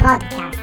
Podcast. 0.00 0.58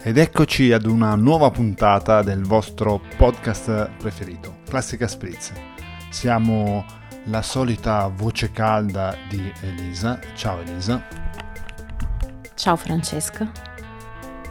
Ed 0.00 0.16
eccoci 0.16 0.70
ad 0.70 0.86
una 0.86 1.16
nuova 1.16 1.50
puntata 1.50 2.22
del 2.22 2.44
vostro 2.44 3.00
podcast 3.16 3.90
preferito, 3.96 4.58
Classica 4.68 5.08
Spritz. 5.08 5.52
Siamo 6.10 6.84
la 7.24 7.42
solita 7.42 8.06
voce 8.06 8.52
calda 8.52 9.16
di 9.28 9.52
Elisa. 9.62 10.20
Ciao 10.36 10.60
Elisa. 10.60 11.04
Ciao 12.54 12.76
Francesca. 12.76 13.50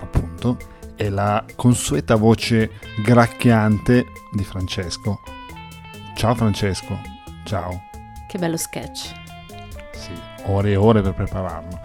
Appunto. 0.01 0.57
E 0.97 1.09
la 1.09 1.45
consueta 1.55 2.15
voce 2.15 2.71
gracchiante 3.01 4.05
di 4.33 4.43
Francesco. 4.43 5.21
Ciao 6.15 6.35
Francesco. 6.35 6.99
Ciao. 7.45 7.83
Che 8.27 8.37
bello 8.37 8.57
sketch. 8.57 9.13
Sì, 9.93 10.11
ore 10.45 10.71
e 10.71 10.75
ore 10.75 11.01
per 11.01 11.13
prepararlo. 11.13 11.79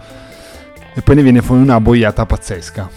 E 0.93 1.01
poi 1.01 1.15
ne 1.15 1.21
viene 1.21 1.41
fuori 1.41 1.61
una 1.61 1.79
boiata 1.79 2.25
pazzesca. 2.25 2.89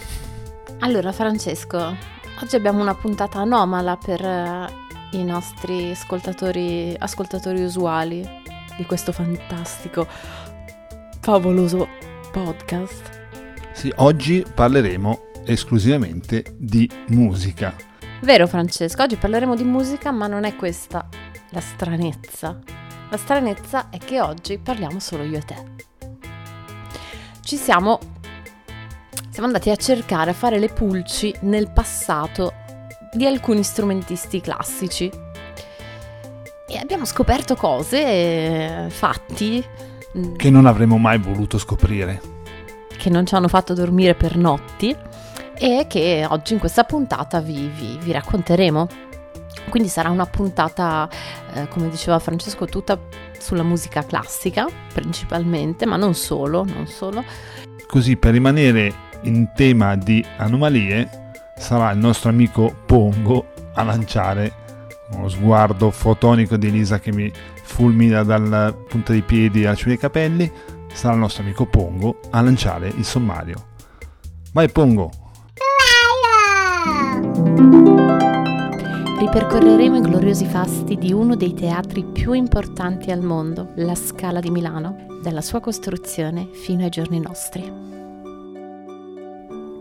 Allora 0.81 1.13
Francesco, 1.13 1.95
oggi 2.41 2.57
abbiamo 2.57 2.81
una 2.81 2.95
puntata 2.95 3.39
anomala 3.39 3.97
per 3.97 4.25
eh, 4.25 4.67
i 5.13 5.25
nostri 5.25 5.91
ascoltatori, 5.91 6.95
ascoltatori 6.99 7.63
usuali 7.63 8.29
di 8.77 8.85
questo 8.85 9.13
fantastico, 9.13 10.07
favoloso 11.21 11.89
podcast. 12.33 13.21
Sì, 13.73 13.93
oggi 13.97 14.45
parleremo 14.53 15.31
esclusivamente 15.45 16.55
di 16.57 16.91
musica. 17.09 17.75
Vero 18.23 18.47
Francesco, 18.47 19.03
oggi 19.03 19.17
parleremo 19.17 19.55
di 19.55 19.65
musica, 19.65 20.11
ma 20.11 20.27
non 20.27 20.45
è 20.45 20.57
questa 20.57 21.09
la 21.51 21.61
stranezza. 21.61 22.59
La 23.13 23.19
stranezza 23.19 23.91
è 23.91 23.99
che 23.99 24.23
oggi 24.23 24.57
parliamo 24.57 24.99
solo 24.99 25.23
io 25.23 25.37
e 25.37 25.43
te. 25.43 25.65
Ci 27.43 27.57
siamo 27.57 27.99
siamo 29.29 29.47
andati 29.49 29.69
a 29.69 29.77
cercare 29.77 30.31
a 30.31 30.33
fare 30.33 30.59
le 30.59 30.69
pulci 30.69 31.35
nel 31.41 31.71
passato 31.71 32.55
di 33.13 33.27
alcuni 33.27 33.63
strumentisti 33.63 34.41
classici 34.41 35.11
e 36.67 36.79
abbiamo 36.79 37.05
scoperto 37.05 37.55
cose, 37.55 38.87
fatti 38.89 39.63
Che 40.35 40.49
non 40.51 40.65
avremmo 40.65 40.97
mai 40.97 41.19
voluto 41.19 41.59
scoprire. 41.59 42.19
che 42.97 43.11
non 43.11 43.27
ci 43.27 43.35
hanno 43.35 43.49
fatto 43.49 43.75
dormire 43.75 44.15
per 44.15 44.39
notti 44.39 44.97
e 45.59 45.85
che 45.87 46.27
oggi 46.27 46.55
in 46.55 46.61
questa 46.61 46.85
puntata 46.85 47.41
vi, 47.41 47.69
vi- 47.69 47.99
vi 48.01 48.13
racconteremo. 48.13 48.89
Quindi 49.69 49.89
sarà 49.89 50.11
una 50.11 50.27
puntata, 50.27 51.09
eh, 51.55 51.69
come 51.69 51.89
diceva 51.89 52.19
Francesco, 52.19 52.67
tutta 52.67 52.99
sulla 53.39 53.63
musica 53.63 54.05
classica 54.05 54.67
principalmente, 54.93 55.87
ma 55.87 55.97
non 55.97 56.15
solo, 56.15 56.65
non 56.65 56.87
solo. 56.87 57.25
Così 57.87 58.17
per 58.17 58.33
rimanere 58.33 59.11
in 59.23 59.51
tema 59.55 59.97
di 59.97 60.25
anomalie 60.37 61.33
sarà 61.57 61.91
il 61.93 61.99
nostro 61.99 62.31
amico 62.31 62.75
Pongo 62.87 63.47
a 63.75 63.83
lanciare 63.83 64.61
uno 65.13 65.29
sguardo 65.29 65.91
fotonico 65.91 66.57
di 66.57 66.69
Elisa 66.69 66.99
che 66.99 67.13
mi 67.13 67.31
fulmina 67.63 68.23
dal 68.23 68.75
punta 68.89 69.13
dei 69.13 69.23
piedi 69.23 69.65
alla 69.65 69.75
cima 69.75 69.91
dei 69.91 69.99
capelli. 69.99 70.51
Sarà 70.93 71.15
il 71.15 71.21
nostro 71.21 71.43
amico 71.43 71.67
Pongo 71.67 72.21
a 72.31 72.41
lanciare 72.41 72.89
il 72.89 73.05
sommario. 73.05 73.71
Vai 74.53 74.71
Pongo! 74.71 75.11
Ripercorreremo 79.33 79.97
i 79.97 80.01
gloriosi 80.03 80.45
fasti 80.45 80.99
di 80.99 81.11
uno 81.11 81.37
dei 81.37 81.55
teatri 81.55 82.05
più 82.05 82.35
importanti 82.35 83.11
al 83.11 83.23
mondo, 83.23 83.69
la 83.77 83.95
Scala 83.95 84.41
di 84.41 84.51
Milano, 84.51 85.07
dalla 85.23 85.41
sua 85.41 85.59
costruzione 85.59 86.51
fino 86.53 86.83
ai 86.83 86.91
giorni 86.91 87.19
nostri. 87.19 87.63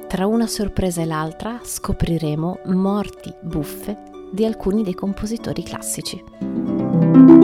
Tra 0.07 0.25
una 0.25 0.47
sorpresa 0.47 1.01
e 1.01 1.05
l'altra 1.05 1.59
scopriremo 1.61 2.59
morti 2.67 3.33
buffe 3.41 3.97
di 4.31 4.45
alcuni 4.45 4.83
dei 4.83 4.93
compositori 4.93 5.63
classici. 5.63 7.40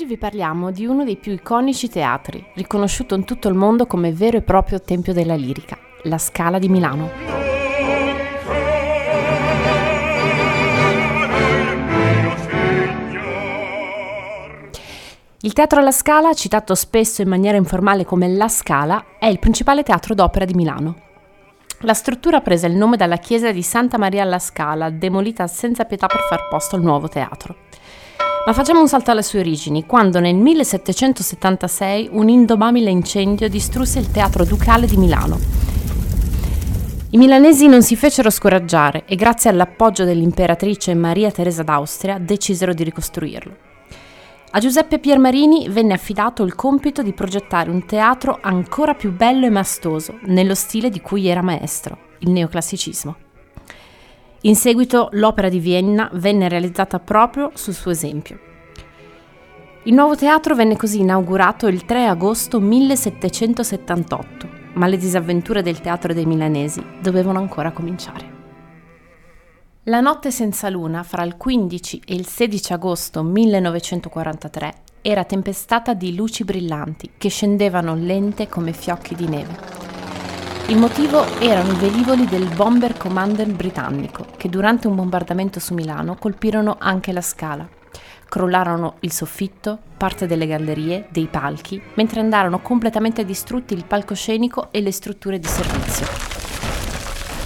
Oggi 0.00 0.08
vi 0.08 0.16
parliamo 0.16 0.70
di 0.70 0.86
uno 0.86 1.04
dei 1.04 1.16
più 1.16 1.30
iconici 1.30 1.90
teatri, 1.90 2.42
riconosciuto 2.54 3.14
in 3.14 3.26
tutto 3.26 3.48
il 3.48 3.54
mondo 3.54 3.86
come 3.86 4.12
vero 4.12 4.38
e 4.38 4.40
proprio 4.40 4.80
tempio 4.80 5.12
della 5.12 5.34
lirica, 5.34 5.76
la 6.04 6.16
Scala 6.16 6.58
di 6.58 6.70
Milano. 6.70 7.10
Il 15.40 15.52
Teatro 15.52 15.80
alla 15.80 15.92
Scala, 15.92 16.32
citato 16.32 16.74
spesso 16.74 17.20
in 17.20 17.28
maniera 17.28 17.58
informale 17.58 18.06
come 18.06 18.26
La 18.28 18.48
Scala, 18.48 19.18
è 19.18 19.26
il 19.26 19.38
principale 19.38 19.82
teatro 19.82 20.14
d'opera 20.14 20.46
di 20.46 20.54
Milano. 20.54 20.96
La 21.80 21.92
struttura 21.92 22.40
prese 22.40 22.66
il 22.68 22.74
nome 22.74 22.96
dalla 22.96 23.18
chiesa 23.18 23.52
di 23.52 23.62
Santa 23.62 23.98
Maria 23.98 24.22
alla 24.22 24.38
Scala, 24.38 24.88
demolita 24.88 25.46
senza 25.46 25.84
pietà 25.84 26.06
per 26.06 26.20
far 26.22 26.48
posto 26.48 26.76
al 26.76 26.82
nuovo 26.82 27.06
teatro. 27.08 27.54
Ma 28.46 28.54
facciamo 28.54 28.80
un 28.80 28.88
salto 28.88 29.10
alle 29.10 29.22
sue 29.22 29.40
origini, 29.40 29.84
quando 29.84 30.18
nel 30.18 30.34
1776 30.34 32.08
un 32.12 32.28
indomabile 32.30 32.90
incendio 32.90 33.48
distrusse 33.48 33.98
il 33.98 34.10
Teatro 34.10 34.44
Ducale 34.44 34.86
di 34.86 34.96
Milano. 34.96 35.38
I 37.10 37.18
milanesi 37.18 37.68
non 37.68 37.82
si 37.82 37.96
fecero 37.96 38.30
scoraggiare 38.30 39.04
e 39.04 39.14
grazie 39.14 39.50
all'appoggio 39.50 40.04
dell'imperatrice 40.04 40.94
Maria 40.94 41.30
Teresa 41.30 41.62
d'Austria 41.62 42.18
decisero 42.18 42.72
di 42.72 42.82
ricostruirlo. 42.82 43.56
A 44.52 44.58
Giuseppe 44.58 44.98
Piermarini 44.98 45.68
venne 45.68 45.92
affidato 45.92 46.42
il 46.42 46.54
compito 46.54 47.02
di 47.02 47.12
progettare 47.12 47.70
un 47.70 47.84
teatro 47.84 48.38
ancora 48.40 48.94
più 48.94 49.12
bello 49.12 49.44
e 49.44 49.50
maestoso, 49.50 50.18
nello 50.22 50.54
stile 50.54 50.88
di 50.88 51.00
cui 51.00 51.28
era 51.28 51.42
maestro, 51.42 51.98
il 52.20 52.30
neoclassicismo. 52.30 53.28
In 54.44 54.56
seguito 54.56 55.10
l'opera 55.12 55.50
di 55.50 55.58
Vienna 55.58 56.08
venne 56.14 56.48
realizzata 56.48 56.98
proprio 56.98 57.50
sul 57.54 57.74
suo 57.74 57.90
esempio. 57.90 58.38
Il 59.82 59.92
nuovo 59.92 60.16
teatro 60.16 60.54
venne 60.54 60.78
così 60.78 61.00
inaugurato 61.00 61.66
il 61.66 61.84
3 61.84 62.06
agosto 62.06 62.58
1778, 62.58 64.48
ma 64.74 64.86
le 64.86 64.96
disavventure 64.96 65.60
del 65.60 65.82
teatro 65.82 66.14
dei 66.14 66.24
milanesi 66.24 66.82
dovevano 67.02 67.38
ancora 67.38 67.72
cominciare. 67.72 68.38
La 69.84 70.00
notte 70.00 70.30
senza 70.30 70.70
luna 70.70 71.02
fra 71.02 71.22
il 71.22 71.36
15 71.36 72.02
e 72.06 72.14
il 72.14 72.26
16 72.26 72.72
agosto 72.72 73.22
1943 73.22 74.74
era 75.02 75.24
tempestata 75.24 75.92
di 75.92 76.14
luci 76.14 76.44
brillanti 76.44 77.10
che 77.18 77.28
scendevano 77.28 77.94
lente 77.94 78.48
come 78.48 78.72
fiocchi 78.72 79.14
di 79.14 79.28
neve. 79.28 79.99
Il 80.70 80.78
motivo 80.78 81.24
erano 81.40 81.72
i 81.72 81.76
velivoli 81.78 82.26
del 82.26 82.46
Bomber 82.54 82.96
Commander 82.96 83.48
britannico 83.48 84.24
che 84.36 84.48
durante 84.48 84.86
un 84.86 84.94
bombardamento 84.94 85.58
su 85.58 85.74
Milano 85.74 86.14
colpirono 86.14 86.76
anche 86.78 87.10
la 87.10 87.20
scala. 87.20 87.68
Crollarono 88.28 88.94
il 89.00 89.10
soffitto, 89.10 89.76
parte 89.96 90.28
delle 90.28 90.46
gallerie, 90.46 91.08
dei 91.10 91.26
palchi, 91.26 91.82
mentre 91.94 92.20
andarono 92.20 92.60
completamente 92.60 93.24
distrutti 93.24 93.74
il 93.74 93.84
palcoscenico 93.84 94.68
e 94.70 94.80
le 94.80 94.92
strutture 94.92 95.40
di 95.40 95.48
servizio. 95.48 96.06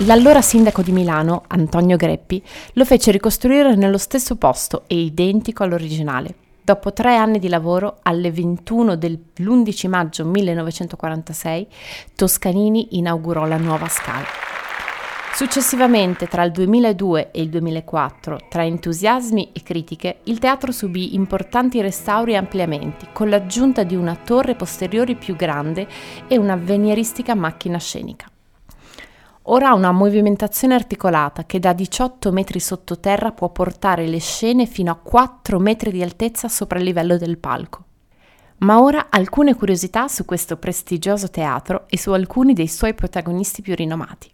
L'allora 0.05 0.43
sindaco 0.43 0.83
di 0.83 0.93
Milano, 0.93 1.45
Antonio 1.47 1.97
Greppi, 1.97 2.43
lo 2.75 2.85
fece 2.85 3.11
ricostruire 3.11 3.75
nello 3.75 3.97
stesso 3.97 4.37
posto 4.37 4.83
e 4.87 5.01
identico 5.01 5.63
all'originale. 5.63 6.44
Dopo 6.65 6.95
tre 6.95 7.15
anni 7.15 7.39
di 7.39 7.51
lavoro, 7.51 7.99
alle 8.05 8.33
21 8.33 8.97
dell'11 8.97 9.87
maggio 9.87 10.25
1946, 10.25 11.67
Toscanini 12.15 12.97
inaugurò 12.97 13.45
la 13.45 13.59
nuova 13.59 13.87
scala. 13.87 14.25
Successivamente, 15.35 16.27
tra 16.27 16.43
il 16.43 16.53
2002 16.53 17.33
e 17.33 17.43
il 17.43 17.51
2004, 17.51 18.47
tra 18.49 18.65
entusiasmi 18.65 19.51
e 19.53 19.63
critiche, 19.63 20.21
il 20.23 20.39
teatro 20.39 20.73
subì 20.73 21.15
importanti 21.15 21.83
restauri 21.83 22.33
e 22.33 22.37
ampliamenti, 22.37 23.09
con 23.13 23.29
l'aggiunta 23.29 23.83
di 23.83 23.95
una 23.95 24.17
torre 24.17 24.55
posteriore 24.55 25.17
più 25.17 25.37
grande 25.37 25.87
e 26.27 26.39
una 26.39 26.55
avveniristica 26.55 27.35
macchina 27.35 27.77
scenica. 27.77 28.27
Ora 29.49 29.69
ha 29.69 29.75
una 29.75 29.93
movimentazione 29.93 30.75
articolata 30.75 31.45
che 31.45 31.59
da 31.59 31.75
18 31.75 32.33
metri 32.33 32.61
sottoterra 32.61 33.33
può 33.33 33.51
portare 33.51 34.07
le 34.07 34.19
scene 34.19 34.65
fino 34.65 34.91
a 34.91 34.95
4 34.95 35.59
metri 35.59 35.91
di 35.91 36.03
altezza 36.03 36.49
sopra 36.49 36.79
il 36.79 36.85
livello 36.87 37.19
del 37.19 37.37
palco. 37.37 37.85
Ma 38.59 38.81
ora 38.81 39.09
alcune 39.11 39.55
curiosità 39.55 40.09
su 40.09 40.25
questo 40.25 40.57
prestigioso 40.57 41.29
teatro 41.29 41.85
e 41.89 41.99
su 41.99 42.13
alcuni 42.13 42.55
dei 42.55 42.69
suoi 42.69 42.95
protagonisti 42.95 43.61
più 43.61 43.75
rinomati. 43.75 44.31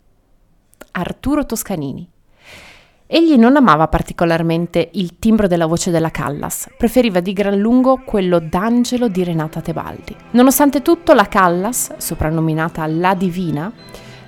Arturo 0.92 1.44
Toscanini. 1.44 2.08
Egli 3.08 3.36
non 3.36 3.56
amava 3.56 3.88
particolarmente 3.88 4.90
il 4.92 5.18
timbro 5.18 5.48
della 5.48 5.66
voce 5.66 5.90
della 5.90 6.12
Callas, 6.12 6.68
preferiva 6.78 7.18
di 7.18 7.32
gran 7.32 7.58
lungo 7.58 8.02
quello 8.04 8.38
d'Angelo 8.38 9.08
di 9.08 9.24
Renata 9.24 9.60
Tebaldi. 9.60 10.14
Nonostante 10.30 10.82
tutto, 10.82 11.14
la 11.14 11.26
Callas, 11.26 11.96
soprannominata 11.96 12.86
La 12.86 13.14
Divina, 13.14 13.72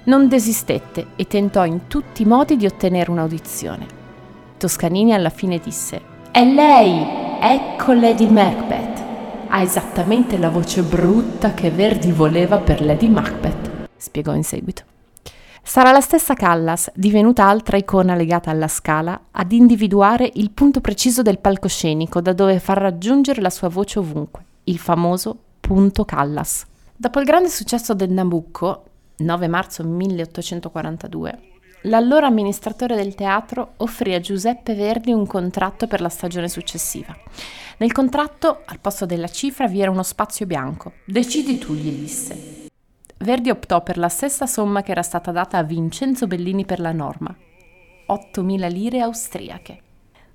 non 0.04 0.28
desistette 0.28 1.08
e 1.16 1.26
tentò 1.26 1.64
in 1.64 1.86
tutti 1.86 2.22
i 2.22 2.26
modi 2.26 2.56
di 2.56 2.66
ottenere 2.66 3.10
un'audizione. 3.10 3.86
Toscanini 4.56 5.12
alla 5.12 5.30
fine 5.30 5.58
disse: 5.58 6.00
È 6.30 6.44
lei! 6.44 7.06
Ecco 7.40 7.92
Lady 7.92 8.28
Macbeth! 8.28 9.02
Ha 9.48 9.60
esattamente 9.60 10.38
la 10.38 10.48
voce 10.48 10.82
brutta 10.82 11.52
che 11.52 11.70
Verdi 11.70 12.10
voleva 12.10 12.58
per 12.58 12.80
Lady 12.80 13.08
Macbeth, 13.08 13.88
spiegò 13.96 14.32
in 14.34 14.44
seguito. 14.44 14.84
Sarà 15.64 15.92
la 15.92 16.00
stessa 16.00 16.34
Callas, 16.34 16.90
divenuta 16.94 17.46
altra 17.46 17.76
icona 17.76 18.14
legata 18.14 18.50
alla 18.50 18.66
scala, 18.66 19.26
ad 19.30 19.52
individuare 19.52 20.28
il 20.34 20.50
punto 20.50 20.80
preciso 20.80 21.22
del 21.22 21.38
palcoscenico 21.38 22.20
da 22.20 22.32
dove 22.32 22.58
far 22.58 22.78
raggiungere 22.78 23.40
la 23.40 23.50
sua 23.50 23.68
voce 23.68 24.00
ovunque, 24.00 24.44
il 24.64 24.78
famoso 24.78 25.36
punto 25.60 26.04
Callas. 26.04 26.66
Dopo 26.96 27.20
il 27.20 27.26
grande 27.26 27.48
successo 27.48 27.94
del 27.94 28.10
Nabucco, 28.10 28.84
9 29.22 29.48
marzo 29.48 29.84
1842, 29.84 31.38
l'allora 31.82 32.26
amministratore 32.26 32.96
del 32.96 33.14
teatro 33.14 33.74
offrì 33.78 34.14
a 34.14 34.20
Giuseppe 34.20 34.74
Verdi 34.74 35.12
un 35.12 35.26
contratto 35.26 35.86
per 35.86 36.00
la 36.00 36.08
stagione 36.08 36.48
successiva. 36.48 37.16
Nel 37.78 37.92
contratto, 37.92 38.62
al 38.66 38.78
posto 38.80 39.06
della 39.06 39.28
cifra, 39.28 39.66
vi 39.66 39.80
era 39.80 39.90
uno 39.90 40.02
spazio 40.02 40.46
bianco. 40.46 40.92
Decidi 41.06 41.58
tu, 41.58 41.74
gli 41.74 41.90
disse. 41.90 42.66
Verdi 43.18 43.50
optò 43.50 43.82
per 43.82 43.98
la 43.98 44.08
stessa 44.08 44.46
somma 44.46 44.82
che 44.82 44.90
era 44.90 45.02
stata 45.02 45.30
data 45.30 45.58
a 45.58 45.62
Vincenzo 45.62 46.26
Bellini 46.26 46.64
per 46.64 46.80
la 46.80 46.92
norma, 46.92 47.34
8.000 48.08 48.70
lire 48.70 49.00
austriache. 49.00 49.80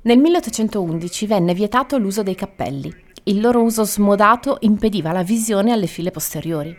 Nel 0.04 0.18
1811 0.20 1.26
venne 1.28 1.54
vietato 1.54 1.98
l'uso 1.98 2.24
dei 2.24 2.36
cappelli. 2.36 2.94
Il 3.24 3.42
loro 3.42 3.62
uso 3.62 3.84
smodato 3.84 4.58
impediva 4.62 5.12
la 5.12 5.24
visione 5.24 5.74
alle 5.74 5.88
file 5.88 6.12
posteriori. 6.12 6.74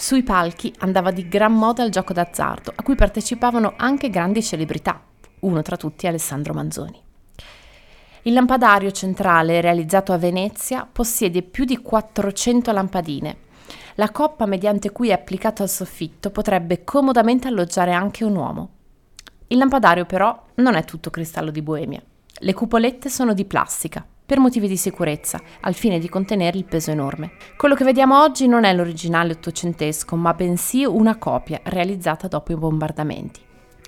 Sui 0.00 0.22
palchi 0.22 0.74
andava 0.78 1.10
di 1.10 1.28
gran 1.28 1.52
moda 1.52 1.84
il 1.84 1.90
gioco 1.90 2.14
d'azzardo, 2.14 2.72
a 2.74 2.82
cui 2.82 2.94
partecipavano 2.94 3.74
anche 3.76 4.08
grandi 4.08 4.42
celebrità, 4.42 4.98
uno 5.40 5.60
tra 5.60 5.76
tutti 5.76 6.06
Alessandro 6.06 6.54
Manzoni. 6.54 6.98
Il 8.22 8.32
lampadario 8.32 8.92
centrale, 8.92 9.60
realizzato 9.60 10.14
a 10.14 10.16
Venezia, 10.16 10.88
possiede 10.90 11.42
più 11.42 11.66
di 11.66 11.76
400 11.82 12.72
lampadine, 12.72 13.36
la 13.96 14.10
coppa 14.10 14.46
mediante 14.46 14.90
cui 14.90 15.10
è 15.10 15.12
applicato 15.12 15.62
al 15.62 15.68
soffitto 15.68 16.30
potrebbe 16.30 16.82
comodamente 16.82 17.46
alloggiare 17.46 17.92
anche 17.92 18.24
un 18.24 18.36
uomo. 18.36 18.70
Il 19.48 19.58
lampadario 19.58 20.06
però 20.06 20.46
non 20.54 20.76
è 20.76 20.84
tutto 20.86 21.10
cristallo 21.10 21.50
di 21.50 21.60
Boemia. 21.60 22.02
Le 22.38 22.54
cupolette 22.54 23.10
sono 23.10 23.34
di 23.34 23.44
plastica, 23.44 24.02
per 24.30 24.38
motivi 24.38 24.68
di 24.68 24.76
sicurezza, 24.76 25.40
al 25.62 25.74
fine 25.74 25.98
di 25.98 26.08
contenere 26.08 26.56
il 26.56 26.64
peso 26.64 26.92
enorme. 26.92 27.32
Quello 27.56 27.74
che 27.74 27.82
vediamo 27.82 28.22
oggi 28.22 28.46
non 28.46 28.62
è 28.62 28.72
l'originale 28.72 29.32
ottocentesco, 29.32 30.14
ma 30.14 30.32
bensì 30.34 30.84
una 30.84 31.16
copia 31.16 31.58
realizzata 31.64 32.28
dopo 32.28 32.52
i 32.52 32.56
bombardamenti. 32.56 33.40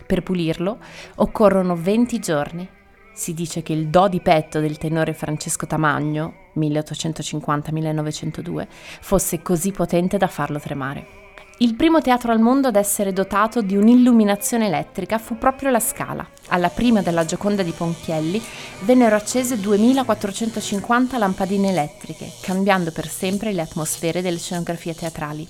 Per 0.05 0.25
pulirlo 0.25 0.79
occorrono 1.15 1.77
20 1.77 2.19
giorni 2.19 2.69
si 3.13 3.35
dice 3.35 3.63
che 3.63 3.73
il 3.73 3.87
do 3.87 4.09
di 4.09 4.21
petto 4.21 4.59
del 4.59 4.79
tenore 4.79 5.13
Francesco 5.13 5.69
Tamagno, 5.69 6.49
1850-1902, 6.57 8.67
fosse 9.01 9.43
così 9.43 9.71
potente 9.71 10.19
da 10.19 10.27
farlo 10.27 10.59
tremare. 10.59 11.22
Il 11.59 11.75
primo 11.75 12.01
teatro 12.01 12.33
al 12.33 12.41
mondo 12.41 12.69
ad 12.69 12.77
essere 12.77 13.13
dotato 13.13 13.61
di 13.61 13.77
un'illuminazione 13.77 14.67
elettrica 14.67 15.19
fu 15.19 15.39
proprio 15.39 15.71
la 15.71 15.79
Scala. 15.79 16.27
Alla 16.49 16.71
prima 16.71 17.03
della 17.03 17.25
Gioconda 17.25 17.63
di 17.63 17.71
Ponchielli 17.71 18.43
vennero 18.81 19.15
accese 19.15 19.61
2450 19.61 21.19
lampadine 21.19 21.69
elettriche, 21.69 22.33
cambiando 22.41 22.91
per 22.91 23.07
sempre 23.07 23.53
le 23.53 23.61
atmosfere 23.61 24.23
delle 24.23 24.39
scenografie 24.39 24.95
teatrali. 24.95 25.47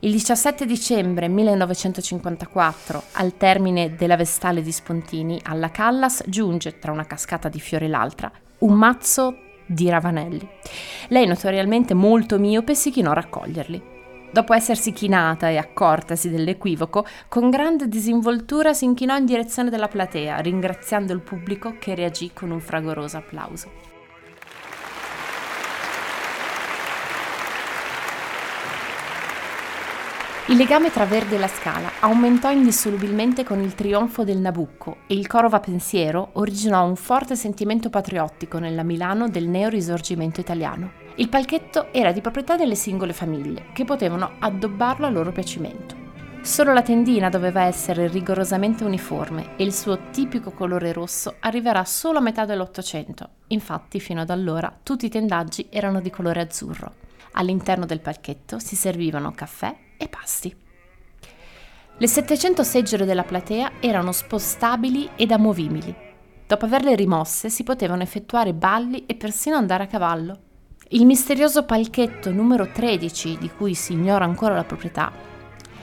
Il 0.00 0.12
17 0.12 0.66
dicembre 0.66 1.26
1954, 1.26 3.02
al 3.12 3.36
termine 3.36 3.96
della 3.96 4.16
Vestale 4.16 4.62
di 4.62 4.70
Spontini, 4.70 5.40
alla 5.42 5.70
Callas 5.70 6.22
giunge, 6.26 6.78
tra 6.78 6.92
una 6.92 7.06
cascata 7.06 7.48
di 7.48 7.58
fiori 7.58 7.86
e 7.86 7.88
l'altra, 7.88 8.30
un 8.58 8.74
mazzo 8.74 9.36
di 9.66 9.88
ravanelli. 9.88 10.46
Lei, 11.08 11.26
notoriamente 11.26 11.94
molto 11.94 12.38
miope, 12.38 12.74
si 12.74 12.90
chinò 12.90 13.10
a 13.10 13.14
raccoglierli. 13.14 13.94
Dopo 14.30 14.52
essersi 14.52 14.92
chinata 14.92 15.48
e 15.48 15.56
accortasi 15.56 16.28
dell'equivoco, 16.28 17.06
con 17.28 17.48
grande 17.48 17.88
disinvoltura 17.88 18.74
si 18.74 18.84
inchinò 18.84 19.16
in 19.16 19.24
direzione 19.24 19.70
della 19.70 19.88
platea, 19.88 20.38
ringraziando 20.40 21.12
il 21.12 21.20
pubblico 21.20 21.76
che 21.78 21.94
reagì 21.94 22.32
con 22.34 22.50
un 22.50 22.60
fragoroso 22.60 23.16
applauso. 23.16 23.86
Il 30.48 30.56
legame 30.56 30.92
tra 30.92 31.04
Verdi 31.04 31.34
e 31.34 31.38
la 31.38 31.48
Scala 31.48 31.90
aumentò 31.98 32.52
indissolubilmente 32.52 33.42
con 33.42 33.60
il 33.60 33.74
trionfo 33.74 34.22
del 34.22 34.38
Nabucco 34.38 34.98
e 35.08 35.14
il 35.14 35.26
coro 35.26 35.48
va 35.48 35.58
pensiero 35.58 36.28
originò 36.34 36.86
un 36.86 36.94
forte 36.94 37.34
sentimento 37.34 37.90
patriottico 37.90 38.58
nella 38.58 38.84
Milano 38.84 39.28
del 39.28 39.48
neorisorgimento 39.48 40.38
italiano. 40.38 41.05
Il 41.18 41.30
palchetto 41.30 41.94
era 41.94 42.12
di 42.12 42.20
proprietà 42.20 42.56
delle 42.56 42.74
singole 42.74 43.14
famiglie, 43.14 43.68
che 43.72 43.84
potevano 43.84 44.32
addobbarlo 44.38 45.06
a 45.06 45.10
loro 45.10 45.32
piacimento. 45.32 46.04
Solo 46.42 46.74
la 46.74 46.82
tendina 46.82 47.30
doveva 47.30 47.62
essere 47.62 48.06
rigorosamente 48.06 48.84
uniforme 48.84 49.56
e 49.56 49.64
il 49.64 49.72
suo 49.72 50.10
tipico 50.10 50.50
colore 50.52 50.92
rosso 50.92 51.36
arriverà 51.40 51.84
solo 51.86 52.18
a 52.18 52.20
metà 52.20 52.44
dell'Ottocento. 52.44 53.30
Infatti, 53.48 53.98
fino 53.98 54.20
ad 54.20 54.28
allora, 54.28 54.70
tutti 54.82 55.06
i 55.06 55.10
tendaggi 55.10 55.68
erano 55.70 56.02
di 56.02 56.10
colore 56.10 56.42
azzurro. 56.42 56.92
All'interno 57.32 57.86
del 57.86 58.00
palchetto 58.00 58.58
si 58.58 58.76
servivano 58.76 59.32
caffè 59.32 59.74
e 59.96 60.08
pasti. 60.08 60.54
Le 61.96 62.06
700 62.06 62.62
seggiole 62.62 63.06
della 63.06 63.24
platea 63.24 63.72
erano 63.80 64.12
spostabili 64.12 65.08
ed 65.16 65.32
amovibili. 65.32 65.94
Dopo 66.46 66.66
averle 66.66 66.94
rimosse 66.94 67.48
si 67.48 67.62
potevano 67.64 68.02
effettuare 68.02 68.52
balli 68.52 69.06
e 69.06 69.14
persino 69.14 69.56
andare 69.56 69.84
a 69.84 69.88
cavallo. 69.88 70.40
Il 70.90 71.04
misterioso 71.04 71.64
palchetto 71.64 72.30
numero 72.30 72.70
13, 72.70 73.38
di 73.38 73.50
cui 73.50 73.74
si 73.74 73.94
ignora 73.94 74.24
ancora 74.24 74.54
la 74.54 74.62
proprietà, 74.62 75.10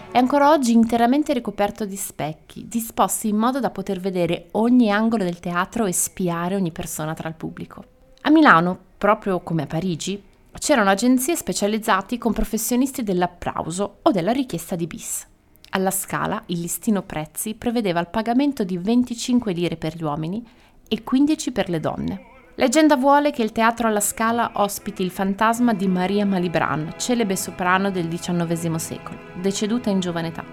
è 0.10 0.18
ancora 0.18 0.50
oggi 0.50 0.72
interamente 0.72 1.34
ricoperto 1.34 1.84
di 1.84 1.98
specchi, 1.98 2.70
disposti 2.70 3.28
in 3.28 3.36
modo 3.36 3.60
da 3.60 3.70
poter 3.70 4.00
vedere 4.00 4.48
ogni 4.52 4.90
angolo 4.90 5.26
del 5.26 5.40
teatro 5.40 5.88
e 5.88 5.92
spiare 5.92 6.56
ogni 6.56 6.72
persona 6.72 7.14
tra 7.14 7.28
il 7.28 7.36
pubblico. 7.36 7.84
A 8.22 8.30
Milano, 8.30 8.80
proprio 8.98 9.42
come 9.42 9.64
a 9.64 9.68
Parigi, 9.68 10.24
c'erano 10.58 10.92
agenzie 10.92 11.36
specializzate 11.36 12.18
con 12.18 12.32
professionisti 12.32 13.04
dell'applauso 13.04 13.98
o 14.04 14.12
della 14.12 14.32
richiesta 14.32 14.78
di 14.78 14.88
bis. 14.88 15.28
Alla 15.72 15.92
Scala 15.92 16.42
il 16.46 16.62
listino 16.62 17.02
prezzi 17.02 17.56
prevedeva 17.56 18.00
il 18.00 18.08
pagamento 18.08 18.64
di 18.64 18.78
25 18.78 19.52
lire 19.52 19.76
per 19.76 19.98
gli 19.98 20.04
uomini 20.04 20.48
e 20.88 21.04
15 21.04 21.52
per 21.52 21.68
le 21.68 21.82
donne. 21.82 22.33
Leggenda 22.56 22.96
vuole 22.98 23.32
che 23.32 23.42
il 23.42 23.52
teatro 23.52 23.88
alla 23.88 24.00
Scala 24.00 24.52
ospiti 24.56 25.02
il 25.02 25.10
fantasma 25.10 25.74
di 25.74 25.88
Maria 25.88 26.24
Malibran, 26.24 26.94
celebre 26.98 27.36
soprano 27.36 27.90
del 27.90 28.08
XIX 28.08 28.76
secolo, 28.76 29.18
deceduta 29.42 29.90
in 29.90 30.00
giovane 30.00 30.28
età. 30.28 30.46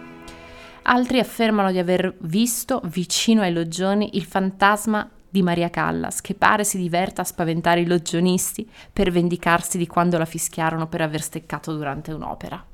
Altri 0.84 1.18
affermano 1.18 1.70
di 1.70 1.78
aver 1.78 2.16
visto 2.20 2.80
vicino 2.84 3.42
ai 3.42 3.52
loggioni 3.52 4.16
il 4.16 4.24
fantasma 4.24 5.10
di 5.28 5.42
Maria 5.42 5.68
Callas, 5.68 6.22
che 6.22 6.34
pare 6.34 6.64
si 6.64 6.78
diverta 6.78 7.20
a 7.20 7.26
spaventare 7.26 7.80
i 7.80 7.86
loggionisti 7.86 8.68
per 8.90 9.10
vendicarsi 9.10 9.76
di 9.76 9.86
quando 9.86 10.16
la 10.16 10.24
fischiarono 10.24 10.88
per 10.88 11.02
aver 11.02 11.20
steccato 11.20 11.76
durante 11.76 12.12
un'opera. 12.12 12.64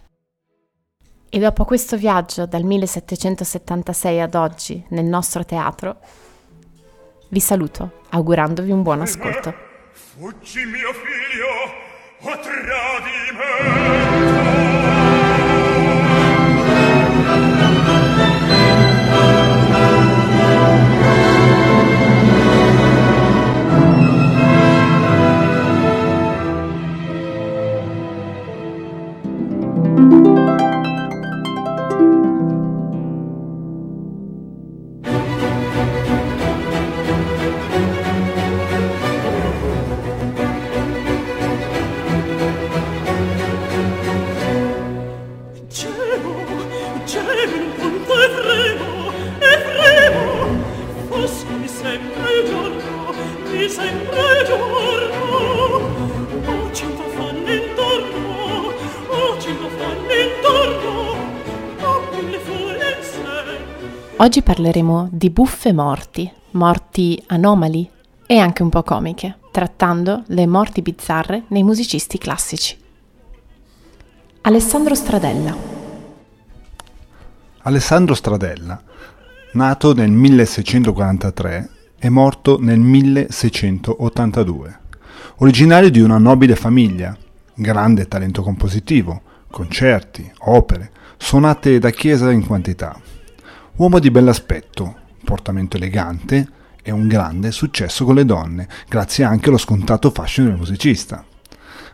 E 1.28 1.38
dopo 1.40 1.64
questo 1.64 1.96
viaggio 1.96 2.46
dal 2.46 2.62
1776 2.62 4.20
ad 4.20 4.36
oggi 4.36 4.82
nel 4.90 5.04
nostro 5.04 5.44
teatro, 5.44 5.98
vi 7.28 7.40
saluto 7.40 8.02
augurandovi 8.10 8.70
un 8.70 8.82
buon 8.82 9.00
ascolto. 9.00 9.54
Fuggi 9.92 10.64
mio 10.64 10.92
figlio, 10.92 11.48
o 12.20 12.38
tradimento! 12.38 13.86
Parleremo 64.66 65.08
di 65.12 65.30
buffe 65.30 65.72
morti, 65.72 66.28
morti 66.52 67.22
anomali 67.28 67.88
e 68.26 68.38
anche 68.38 68.64
un 68.64 68.68
po' 68.68 68.82
comiche, 68.82 69.36
trattando 69.52 70.24
le 70.26 70.44
morti 70.46 70.82
bizzarre 70.82 71.44
nei 71.48 71.62
musicisti 71.62 72.18
classici. 72.18 72.76
Alessandro 74.40 74.96
Stradella. 74.96 75.56
Alessandro 77.58 78.14
Stradella, 78.14 78.82
nato 79.52 79.94
nel 79.94 80.10
1643 80.10 81.70
e 81.98 82.08
morto 82.08 82.58
nel 82.60 82.80
1682. 82.80 84.78
Originario 85.36 85.90
di 85.90 86.00
una 86.00 86.18
nobile 86.18 86.56
famiglia, 86.56 87.16
grande 87.54 88.08
talento 88.08 88.42
compositivo, 88.42 89.22
concerti, 89.48 90.28
opere, 90.38 90.90
suonate 91.16 91.78
da 91.78 91.90
chiesa 91.90 92.32
in 92.32 92.44
quantità. 92.44 93.14
Uomo 93.76 93.98
di 93.98 94.10
bell'aspetto, 94.10 94.96
portamento 95.22 95.76
elegante 95.76 96.48
e 96.82 96.92
un 96.92 97.06
grande 97.06 97.52
successo 97.52 98.06
con 98.06 98.14
le 98.14 98.24
donne, 98.24 98.66
grazie 98.88 99.22
anche 99.22 99.50
allo 99.50 99.58
scontato 99.58 100.10
fascino 100.10 100.48
del 100.48 100.56
musicista. 100.56 101.22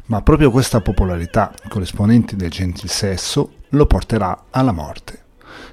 Ma 0.07 0.23
proprio 0.23 0.53
questa 0.53 0.81
popolarità 0.81 1.53
con 1.69 1.83
esponenti 1.83 2.37
del 2.37 2.51
gentil 2.51 2.89
sesso 2.89 3.55
lo 3.71 3.87
porterà 3.87 4.45
alla 4.51 4.71
morte. 4.71 5.25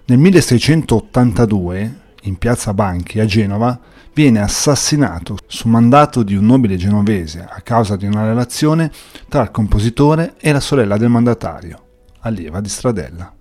Nel 0.05 0.17
1682, 0.17 1.99
in 2.23 2.37
piazza 2.39 2.73
Banchi 2.73 3.19
a 3.19 3.25
Genova, 3.25 3.79
viene 4.11 4.41
assassinato 4.41 5.37
su 5.45 5.67
mandato 5.67 6.23
di 6.23 6.33
un 6.33 6.47
nobile 6.47 6.75
genovese 6.75 7.45
a 7.47 7.61
causa 7.61 7.95
di 7.95 8.07
una 8.07 8.25
relazione 8.25 8.91
tra 9.27 9.43
il 9.43 9.51
compositore 9.51 10.33
e 10.39 10.51
la 10.51 10.59
sorella 10.59 10.97
del 10.97 11.09
mandatario, 11.09 11.83
allieva 12.21 12.61
di 12.61 12.69
Stradella. 12.69 13.31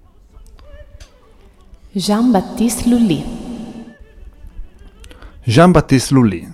Jean-Baptiste 1.98 2.88
Lully. 2.88 3.24
Jean-Baptiste 5.42 6.14
Lully, 6.14 6.48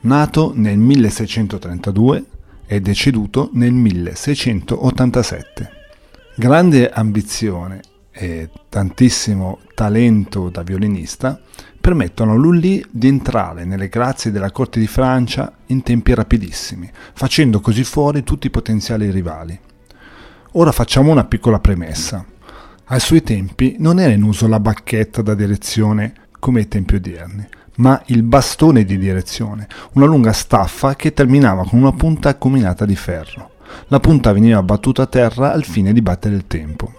nato 0.00 0.52
nel 0.54 0.76
1632 0.76 2.24
e 2.66 2.80
deceduto 2.82 3.48
nel 3.54 3.72
1687. 3.72 5.70
Grande 6.34 6.90
ambizione 6.90 7.80
e 8.10 8.50
tantissimo 8.68 9.60
talento 9.74 10.50
da 10.50 10.62
violinista 10.62 11.40
permettono 11.80 12.32
a 12.32 12.36
Lully 12.36 12.84
di 12.90 13.08
entrare 13.08 13.64
nelle 13.64 13.88
grazie 13.88 14.30
della 14.30 14.50
corte 14.50 14.78
di 14.78 14.86
Francia 14.86 15.54
in 15.68 15.82
tempi 15.82 16.12
rapidissimi, 16.12 16.90
facendo 17.14 17.60
così 17.60 17.82
fuori 17.82 18.24
tutti 18.24 18.48
i 18.48 18.50
potenziali 18.50 19.10
rivali. 19.10 19.58
Ora 20.52 20.70
facciamo 20.70 21.10
una 21.10 21.24
piccola 21.24 21.60
premessa. 21.60 22.26
Ai 22.92 23.00
suoi 23.00 23.22
tempi 23.22 23.76
non 23.78 23.98
era 23.98 24.12
in 24.12 24.22
uso 24.22 24.46
la 24.46 24.60
bacchetta 24.60 25.22
da 25.22 25.32
direzione 25.32 26.12
come 26.38 26.58
ai 26.58 26.68
tempi 26.68 26.96
odierni, 26.96 27.42
ma 27.76 28.02
il 28.08 28.22
bastone 28.22 28.84
di 28.84 28.98
direzione, 28.98 29.66
una 29.92 30.04
lunga 30.04 30.34
staffa 30.34 30.94
che 30.94 31.14
terminava 31.14 31.64
con 31.64 31.78
una 31.78 31.92
punta 31.92 32.28
accuminata 32.28 32.84
di 32.84 32.94
ferro. 32.94 33.52
La 33.86 33.98
punta 33.98 34.34
veniva 34.34 34.62
battuta 34.62 35.04
a 35.04 35.06
terra 35.06 35.52
al 35.52 35.64
fine 35.64 35.94
di 35.94 36.02
battere 36.02 36.34
il 36.34 36.46
tempo. 36.46 36.92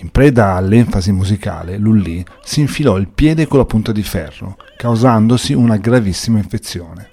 In 0.00 0.10
preda 0.10 0.56
all'enfasi 0.56 1.10
musicale, 1.10 1.78
Lully 1.78 2.22
si 2.44 2.60
infilò 2.60 2.98
il 2.98 3.08
piede 3.08 3.46
con 3.46 3.60
la 3.60 3.64
punta 3.64 3.92
di 3.92 4.02
ferro, 4.02 4.58
causandosi 4.76 5.54
una 5.54 5.78
gravissima 5.78 6.36
infezione. 6.36 7.12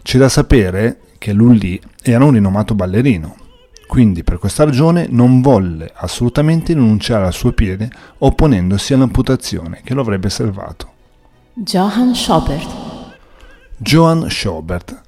C'è 0.00 0.16
da 0.16 0.30
sapere 0.30 1.00
che 1.18 1.34
Lully 1.34 1.78
era 2.00 2.24
un 2.24 2.32
rinomato 2.32 2.74
ballerino, 2.74 3.44
quindi 3.86 4.24
per 4.24 4.38
questa 4.38 4.64
ragione 4.64 5.06
non 5.08 5.40
volle 5.40 5.90
assolutamente 5.94 6.72
rinunciare 6.72 7.26
al 7.26 7.32
suo 7.32 7.52
piede 7.52 7.90
opponendosi 8.18 8.94
all'amputazione 8.94 9.80
che 9.84 9.94
lo 9.94 10.00
avrebbe 10.00 10.28
salvato. 10.28 10.92
Johann 11.54 12.12
Schobert. 12.12 12.68
Johann 13.76 14.26
Schobert, 14.26 15.00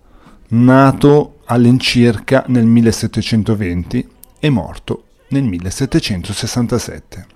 nato 0.48 1.38
all'incirca 1.46 2.44
nel 2.48 2.66
1720 2.66 4.08
e 4.38 4.50
morto 4.50 5.04
nel 5.28 5.42
1767. 5.44 7.26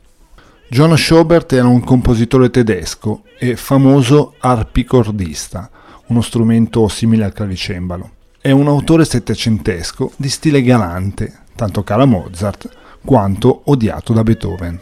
John 0.68 0.96
Schobert 0.96 1.52
era 1.52 1.66
un 1.66 1.84
compositore 1.84 2.48
tedesco 2.48 3.24
e 3.38 3.56
famoso 3.56 4.36
arpicordista, 4.38 5.70
uno 6.06 6.22
strumento 6.22 6.88
simile 6.88 7.24
al 7.24 7.34
clavicembalo. 7.34 8.10
È 8.42 8.50
un 8.50 8.66
autore 8.66 9.04
settecentesco 9.04 10.14
di 10.16 10.28
stile 10.28 10.62
galante, 10.62 11.32
tanto 11.54 11.84
caro 11.84 12.02
a 12.02 12.06
Mozart 12.06 12.68
quanto 13.04 13.62
odiato 13.66 14.12
da 14.12 14.24
Beethoven. 14.24 14.80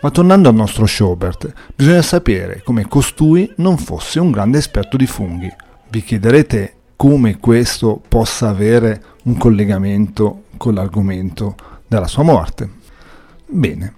Ma 0.00 0.12
tornando 0.12 0.48
al 0.48 0.54
nostro 0.54 0.86
Schobert, 0.86 1.52
bisogna 1.74 2.02
sapere 2.02 2.62
come 2.62 2.86
costui 2.86 3.52
non 3.56 3.78
fosse 3.78 4.20
un 4.20 4.30
grande 4.30 4.58
esperto 4.58 4.96
di 4.96 5.06
funghi. 5.06 5.52
Vi 5.88 6.04
chiederete 6.04 6.74
come 6.94 7.38
questo 7.38 8.00
possa 8.06 8.50
avere 8.50 9.02
un 9.24 9.38
collegamento 9.38 10.44
con 10.56 10.74
l'argomento 10.74 11.56
dalla 11.88 12.06
sua 12.06 12.22
morte. 12.22 12.70
Bene, 13.44 13.94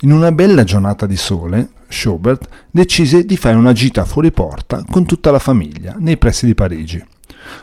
in 0.00 0.10
una 0.10 0.32
bella 0.32 0.64
giornata 0.64 1.04
di 1.04 1.18
sole, 1.18 1.68
Schubert 1.86 2.48
decise 2.70 3.26
di 3.26 3.36
fare 3.36 3.56
una 3.56 3.74
gita 3.74 4.06
fuori 4.06 4.32
porta 4.32 4.82
con 4.90 5.04
tutta 5.04 5.30
la 5.30 5.38
famiglia 5.38 5.96
nei 5.98 6.16
pressi 6.16 6.46
di 6.46 6.54
Parigi. 6.54 7.04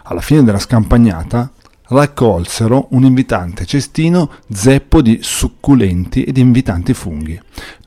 Alla 0.03 0.21
fine 0.21 0.43
della 0.43 0.59
scampagnata 0.59 1.51
raccolsero 1.87 2.87
un 2.91 3.03
invitante 3.03 3.65
cestino 3.65 4.31
zeppo 4.51 5.01
di 5.01 5.19
succulenti 5.21 6.23
ed 6.23 6.37
invitanti 6.37 6.93
funghi. 6.93 7.39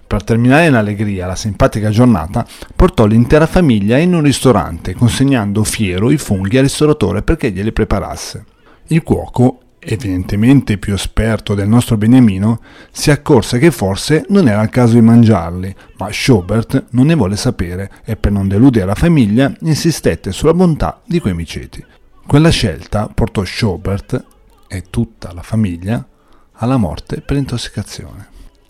Per 0.06 0.24
terminare 0.24 0.66
in 0.66 0.74
allegria 0.74 1.26
la 1.26 1.36
simpatica 1.36 1.90
giornata, 1.90 2.46
portò 2.74 3.04
l'intera 3.04 3.46
famiglia 3.46 3.98
in 3.98 4.14
un 4.14 4.22
ristorante, 4.22 4.94
consegnando 4.94 5.64
fiero 5.64 6.10
i 6.10 6.16
funghi 6.16 6.56
al 6.56 6.62
ristoratore 6.62 7.22
perché 7.22 7.50
glieli 7.50 7.72
preparasse. 7.72 8.44
Il 8.86 9.02
cuoco 9.02 9.60
evidentemente 9.78 10.78
più 10.78 10.94
esperto 10.94 11.54
del 11.54 11.68
nostro 11.68 11.96
Beniamino, 11.96 12.60
si 12.90 13.10
accorse 13.10 13.58
che 13.58 13.70
forse 13.70 14.24
non 14.28 14.48
era 14.48 14.62
il 14.62 14.70
caso 14.70 14.94
di 14.94 15.00
mangiarli, 15.00 15.74
ma 15.98 16.08
Schobert 16.10 16.86
non 16.90 17.06
ne 17.06 17.14
volle 17.14 17.36
sapere 17.36 17.90
e 18.04 18.16
per 18.16 18.32
non 18.32 18.48
deludere 18.48 18.86
la 18.86 18.94
famiglia 18.94 19.52
insistette 19.60 20.32
sulla 20.32 20.54
bontà 20.54 21.00
di 21.04 21.20
quei 21.20 21.34
miceti. 21.34 21.84
Quella 22.26 22.50
scelta 22.50 23.08
portò 23.12 23.44
Schobert 23.44 24.24
e 24.68 24.84
tutta 24.90 25.32
la 25.32 25.42
famiglia 25.42 26.06
alla 26.52 26.76
morte 26.76 27.20
per 27.20 27.36
intossicazione. 27.36 28.28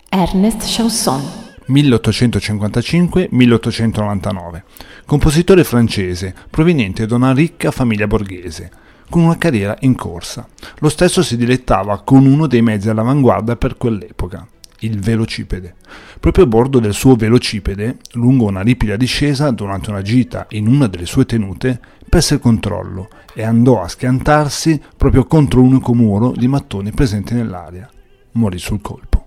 Ernest 0.09 0.63
Chausson. 0.65 1.47
1855-1899, 1.69 4.63
compositore 5.05 5.63
francese 5.63 6.33
proveniente 6.49 7.05
da 7.05 7.15
una 7.15 7.31
ricca 7.31 7.69
famiglia 7.69 8.07
borghese 8.07 8.71
con 9.09 9.23
una 9.23 9.37
carriera 9.37 9.75
in 9.81 9.95
corsa. 9.95 10.47
Lo 10.79 10.89
stesso 10.89 11.21
si 11.21 11.35
dilettava 11.35 12.01
con 12.01 12.25
uno 12.25 12.47
dei 12.47 12.61
mezzi 12.61 12.89
all'avanguardia 12.89 13.55
per 13.55 13.75
quell'epoca, 13.75 14.47
il 14.79 14.99
velocipede. 14.99 15.75
Proprio 16.19 16.45
a 16.45 16.47
bordo 16.47 16.79
del 16.79 16.93
suo 16.93 17.15
velocipede, 17.15 17.97
lungo 18.13 18.45
una 18.45 18.61
ripida 18.61 18.95
discesa, 18.95 19.51
durante 19.51 19.89
una 19.89 20.01
gita 20.01 20.45
in 20.51 20.67
una 20.67 20.87
delle 20.87 21.05
sue 21.05 21.25
tenute, 21.25 21.79
perse 22.07 22.35
il 22.35 22.39
controllo 22.39 23.09
e 23.33 23.43
andò 23.43 23.81
a 23.81 23.87
schiantarsi 23.87 24.81
proprio 24.95 25.25
contro 25.25 25.61
l'unico 25.61 25.93
muro 25.93 26.31
di 26.31 26.47
mattoni 26.47 26.91
presente 26.91 27.33
nell'aria. 27.33 27.89
Morì 28.33 28.57
sul 28.57 28.81
colpo. 28.81 29.25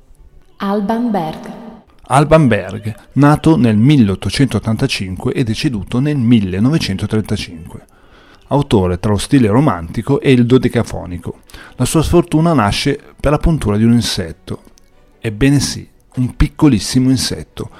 Alban 0.58 1.10
Berg. 1.10 1.60
Alban 2.04 2.46
Berg, 2.46 2.94
nato 3.12 3.56
nel 3.56 3.76
1885 3.76 5.32
e 5.32 5.44
deceduto 5.44 5.98
nel 5.98 6.16
1935 6.18 7.86
autore 8.48 8.98
tra 8.98 9.10
lo 9.10 9.18
stile 9.18 9.48
romantico 9.48 10.20
e 10.20 10.32
il 10.32 10.46
dodecafonico. 10.46 11.40
La 11.76 11.84
sua 11.84 12.02
sfortuna 12.02 12.52
nasce 12.52 12.98
per 13.18 13.30
la 13.30 13.38
puntura 13.38 13.76
di 13.76 13.84
un 13.84 13.92
insetto. 13.92 14.62
Ebbene 15.20 15.60
sì, 15.60 15.88
un 16.16 16.36
piccolissimo 16.36 17.10
insetto. 17.10 17.70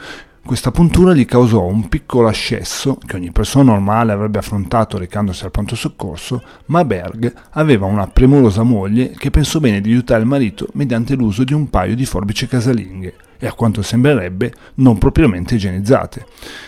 Questa 0.45 0.73
puntura 0.73 1.15
gli 1.15 1.25
causò 1.25 1.65
un 1.65 1.89
piccolo 1.89 2.27
ascesso 2.27 2.99
che 3.07 3.15
ogni 3.15 3.31
persona 3.31 3.71
normale 3.71 4.11
avrebbe 4.11 4.41
affrontato 4.41 4.99
recandosi 4.99 5.45
al 5.45 5.53
pronto 5.53 5.77
soccorso, 5.77 6.43
ma 6.67 6.85
Berg 6.85 7.33
aveva 7.51 7.87
una 7.87 8.09
premurosa 8.09 8.65
moglie 8.65 9.11
che 9.11 9.31
pensò 9.31 9.61
bene 9.61 9.81
di 9.81 9.93
aiutare 9.93 10.21
il 10.21 10.27
marito 10.27 10.67
mediante 10.73 11.15
l'uso 11.15 11.45
di 11.45 11.55
un 11.55 11.71
paio 11.71 11.95
di 11.95 12.05
forbici 12.05 12.49
casalinghe 12.49 13.15
e 13.39 13.47
a 13.47 13.53
quanto 13.53 13.83
sembrerebbe 13.83 14.53
non 14.75 14.99
propriamente 14.99 15.55
igienizzate. 15.55 16.27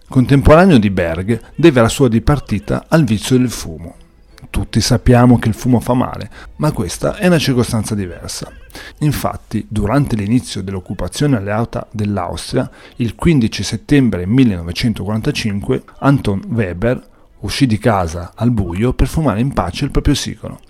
Contemporaneo 0.09 0.79
di 0.79 0.91
Berg, 0.91 1.41
deve 1.55 1.81
la 1.81 1.89
sua 1.89 2.09
dipartita 2.09 2.85
al 2.89 3.05
vizio 3.05 3.39
del 3.39 3.51
fumo. 3.51 3.97
tutti 4.51 4.83
sappiamo 4.83 5.39
che 5.39 5.49
il 5.49 5.55
fumo 5.55 5.81
fa 5.81 5.95
male, 5.95 6.29
ma 6.57 6.73
questa 6.73 7.17
è 7.17 7.27
una 7.27 7.39
circostanza 7.39 7.95
diversa. 7.95 8.53
Infatti, 8.99 9.65
durante 9.69 10.15
l'inizio 10.15 10.63
dell'occupazione 10.63 11.37
alleata 11.37 11.87
dell'Austria, 11.91 12.71
il 12.97 13.15
15 13.15 13.63
settembre 13.63 14.27
1945, 14.27 15.83
Anton 16.01 16.43
Weber 16.49 17.03
uscì 17.41 17.67
di 17.67 17.79
casa 17.79 18.33
al 18.35 18.51
buio 18.51 18.93
per 18.93 19.09
fumare 19.09 19.41
in 19.41 19.53
pace 19.55 19.85
il 19.85 19.91
proprio 19.91 20.15
sigaro. 20.15 20.61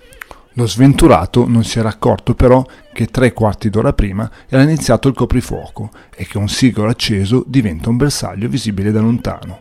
Lo 0.54 0.66
sventurato 0.66 1.49
non 1.49 1.64
si 1.64 1.78
era 1.78 1.88
accorto 1.88 2.35
però 2.35 2.64
che 2.92 3.06
tre 3.06 3.32
quarti 3.32 3.71
d'ora 3.71 3.94
prima 3.94 4.30
era 4.49 4.62
iniziato 4.62 5.09
il 5.09 5.14
coprifuoco 5.14 5.90
e 6.14 6.26
che 6.26 6.37
un 6.37 6.49
sigaro 6.49 6.88
acceso 6.88 7.42
diventa 7.47 7.88
un 7.88 7.97
bersaglio 7.97 8.49
visibile 8.49 8.90
da 8.90 9.00
lontano. 9.00 9.61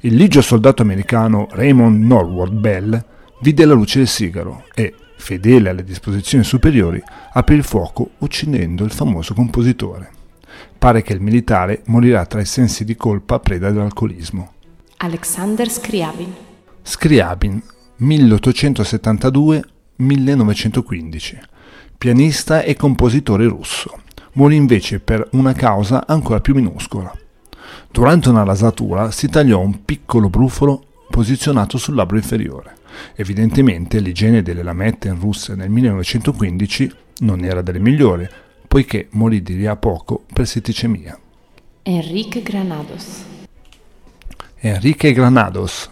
Il 0.00 0.14
ligio 0.14 0.40
soldato 0.40 0.80
americano 0.80 1.48
Raymond 1.50 2.02
Norwood 2.02 2.52
Bell 2.52 3.04
vide 3.40 3.64
la 3.66 3.74
luce 3.74 3.98
del 3.98 4.08
sigaro 4.08 4.64
e, 4.74 4.94
fedele 5.16 5.68
alle 5.68 5.84
disposizioni 5.84 6.44
superiori, 6.44 7.02
aprì 7.32 7.56
il 7.56 7.64
fuoco 7.64 8.12
uccidendo 8.18 8.84
il 8.84 8.90
famoso 8.90 9.34
compositore. 9.34 10.10
Pare 10.78 11.02
che 11.02 11.12
il 11.12 11.20
militare 11.20 11.82
morirà 11.86 12.24
tra 12.24 12.40
i 12.40 12.46
sensi 12.46 12.84
di 12.84 12.96
colpa 12.96 13.38
preda 13.38 13.70
dell'alcolismo. 13.70 14.52
Alexander 14.98 15.68
Scriabin. 15.68 16.32
Scriabin, 16.82 17.62
1872-1915, 20.06 21.38
pianista 21.96 22.62
e 22.62 22.74
compositore 22.74 23.46
russo. 23.46 24.00
Morì 24.34 24.56
invece 24.56 25.00
per 25.00 25.28
una 25.32 25.52
causa 25.52 26.06
ancora 26.06 26.40
più 26.40 26.54
minuscola. 26.54 27.12
Durante 27.90 28.28
una 28.30 28.44
rasatura 28.44 29.10
si 29.10 29.28
tagliò 29.28 29.60
un 29.60 29.84
piccolo 29.84 30.30
brufolo 30.30 30.84
posizionato 31.10 31.76
sul 31.76 31.94
labbro 31.94 32.16
inferiore. 32.16 32.76
Evidentemente 33.14 34.00
l'igiene 34.00 34.42
delle 34.42 34.62
lamette 34.62 35.08
in 35.08 35.18
Russia 35.18 35.54
nel 35.54 35.70
1915 35.70 36.92
non 37.18 37.44
era 37.44 37.62
delle 37.62 37.78
migliori, 37.78 38.26
poiché 38.66 39.08
morì 39.10 39.42
di 39.42 39.56
lì 39.56 39.66
a 39.66 39.76
poco 39.76 40.24
per 40.32 40.46
setticemia. 40.46 41.18
Enrique 41.82 42.42
Granados. 42.42 43.24
Enrique 44.60 45.12
Granados, 45.12 45.88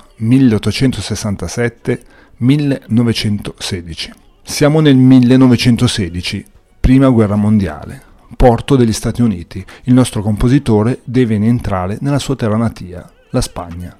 1867-1916. 2.40 4.10
Siamo 4.42 4.80
nel 4.80 4.96
1916, 4.96 6.44
prima 6.80 7.08
guerra 7.08 7.36
mondiale, 7.36 8.02
porto 8.36 8.76
degli 8.76 8.92
Stati 8.92 9.22
Uniti. 9.22 9.64
Il 9.84 9.94
nostro 9.94 10.22
compositore 10.22 11.00
deve 11.04 11.34
entrare 11.36 11.98
nella 12.00 12.18
sua 12.18 12.36
terra 12.36 12.56
natia, 12.56 13.08
la 13.30 13.40
Spagna. 13.40 13.96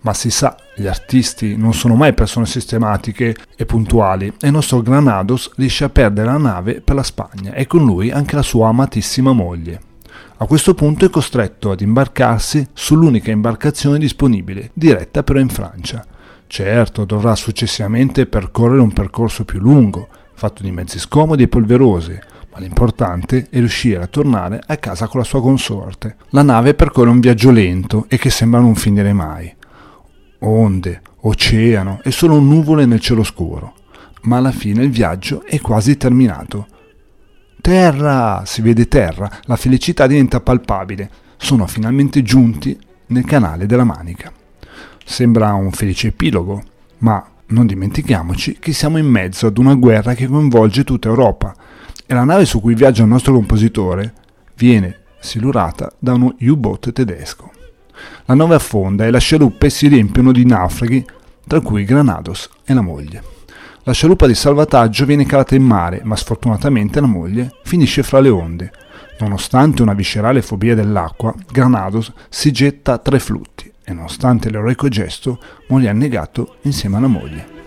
Ma 0.00 0.14
si 0.14 0.30
sa, 0.30 0.56
gli 0.74 0.86
artisti 0.86 1.56
non 1.56 1.74
sono 1.74 1.94
mai 1.94 2.12
persone 2.12 2.44
sistematiche 2.46 3.36
e 3.56 3.66
puntuali 3.66 4.32
e 4.40 4.46
il 4.46 4.52
nostro 4.52 4.82
Granados 4.82 5.52
riesce 5.54 5.84
a 5.84 5.90
perdere 5.90 6.26
la 6.26 6.38
nave 6.38 6.80
per 6.80 6.96
la 6.96 7.04
Spagna 7.04 7.52
e 7.52 7.68
con 7.68 7.84
lui 7.84 8.10
anche 8.10 8.34
la 8.34 8.42
sua 8.42 8.68
amatissima 8.68 9.32
moglie. 9.32 9.80
A 10.38 10.46
questo 10.46 10.74
punto 10.74 11.04
è 11.04 11.10
costretto 11.10 11.70
ad 11.70 11.80
imbarcarsi 11.80 12.66
sull'unica 12.72 13.30
imbarcazione 13.30 13.98
disponibile, 13.98 14.70
diretta 14.74 15.22
però 15.22 15.38
in 15.38 15.48
Francia. 15.48 16.04
Certo, 16.52 17.06
dovrà 17.06 17.34
successivamente 17.34 18.26
percorrere 18.26 18.82
un 18.82 18.92
percorso 18.92 19.46
più 19.46 19.58
lungo, 19.58 20.08
fatto 20.34 20.62
di 20.62 20.70
mezzi 20.70 20.98
scomodi 20.98 21.44
e 21.44 21.48
polverosi, 21.48 22.18
ma 22.52 22.58
l'importante 22.58 23.46
è 23.48 23.56
riuscire 23.56 24.02
a 24.02 24.06
tornare 24.06 24.60
a 24.66 24.76
casa 24.76 25.06
con 25.06 25.20
la 25.20 25.24
sua 25.24 25.40
consorte. 25.40 26.16
La 26.28 26.42
nave 26.42 26.74
percorre 26.74 27.08
un 27.08 27.20
viaggio 27.20 27.50
lento 27.50 28.04
e 28.06 28.18
che 28.18 28.28
sembra 28.28 28.60
non 28.60 28.74
finire 28.74 29.14
mai. 29.14 29.50
Onde, 30.40 31.00
oceano 31.22 32.00
e 32.02 32.10
solo 32.10 32.38
nuvole 32.38 32.84
nel 32.84 33.00
cielo 33.00 33.22
scuro. 33.22 33.72
Ma 34.24 34.36
alla 34.36 34.52
fine 34.52 34.84
il 34.84 34.90
viaggio 34.90 35.44
è 35.46 35.58
quasi 35.58 35.96
terminato. 35.96 36.66
Terra! 37.62 38.42
Si 38.44 38.60
vede 38.60 38.88
terra, 38.88 39.38
la 39.44 39.56
felicità 39.56 40.06
diventa 40.06 40.40
palpabile. 40.40 41.10
Sono 41.38 41.66
finalmente 41.66 42.22
giunti 42.22 42.78
nel 43.06 43.24
canale 43.24 43.64
della 43.64 43.84
Manica. 43.84 44.40
Sembra 45.04 45.52
un 45.52 45.72
felice 45.72 46.08
epilogo, 46.08 46.62
ma 46.98 47.24
non 47.46 47.66
dimentichiamoci 47.66 48.56
che 48.58 48.72
siamo 48.72 48.98
in 48.98 49.06
mezzo 49.06 49.46
ad 49.46 49.58
una 49.58 49.74
guerra 49.74 50.14
che 50.14 50.26
coinvolge 50.26 50.84
tutta 50.84 51.08
Europa 51.08 51.54
e 52.06 52.14
la 52.14 52.24
nave 52.24 52.44
su 52.44 52.60
cui 52.60 52.74
viaggia 52.74 53.02
il 53.02 53.08
nostro 53.08 53.34
compositore 53.34 54.14
viene 54.56 55.00
silurata 55.20 55.92
da 55.98 56.14
uno 56.14 56.34
U-boat 56.40 56.92
tedesco. 56.92 57.50
La 58.26 58.34
nave 58.34 58.54
affonda 58.54 59.04
e 59.04 59.10
le 59.10 59.18
scialuppe 59.18 59.70
si 59.70 59.88
riempiono 59.88 60.32
di 60.32 60.44
naufraghi, 60.44 61.04
tra 61.46 61.60
cui 61.60 61.84
Granados 61.84 62.48
e 62.64 62.72
la 62.72 62.80
moglie. 62.80 63.22
La 63.84 63.92
scialuppa 63.92 64.26
di 64.26 64.34
salvataggio 64.34 65.04
viene 65.04 65.26
calata 65.26 65.54
in 65.54 65.64
mare, 65.64 66.00
ma 66.04 66.16
sfortunatamente 66.16 67.00
la 67.00 67.06
moglie 67.06 67.52
finisce 67.64 68.02
fra 68.02 68.20
le 68.20 68.28
onde. 68.28 68.72
Nonostante 69.18 69.82
una 69.82 69.92
viscerale 69.92 70.40
fobia 70.40 70.74
dell'acqua, 70.74 71.34
Granados 71.50 72.12
si 72.28 72.50
getta 72.52 72.98
tra 72.98 73.16
i 73.16 73.20
flutti 73.20 73.71
e 73.92 73.94
nonostante 73.94 74.50
l'eroico 74.50 74.88
gesto 74.88 75.38
morì 75.68 75.86
annegato 75.86 76.56
insieme 76.62 76.96
alla 76.96 77.06
moglie. 77.06 77.60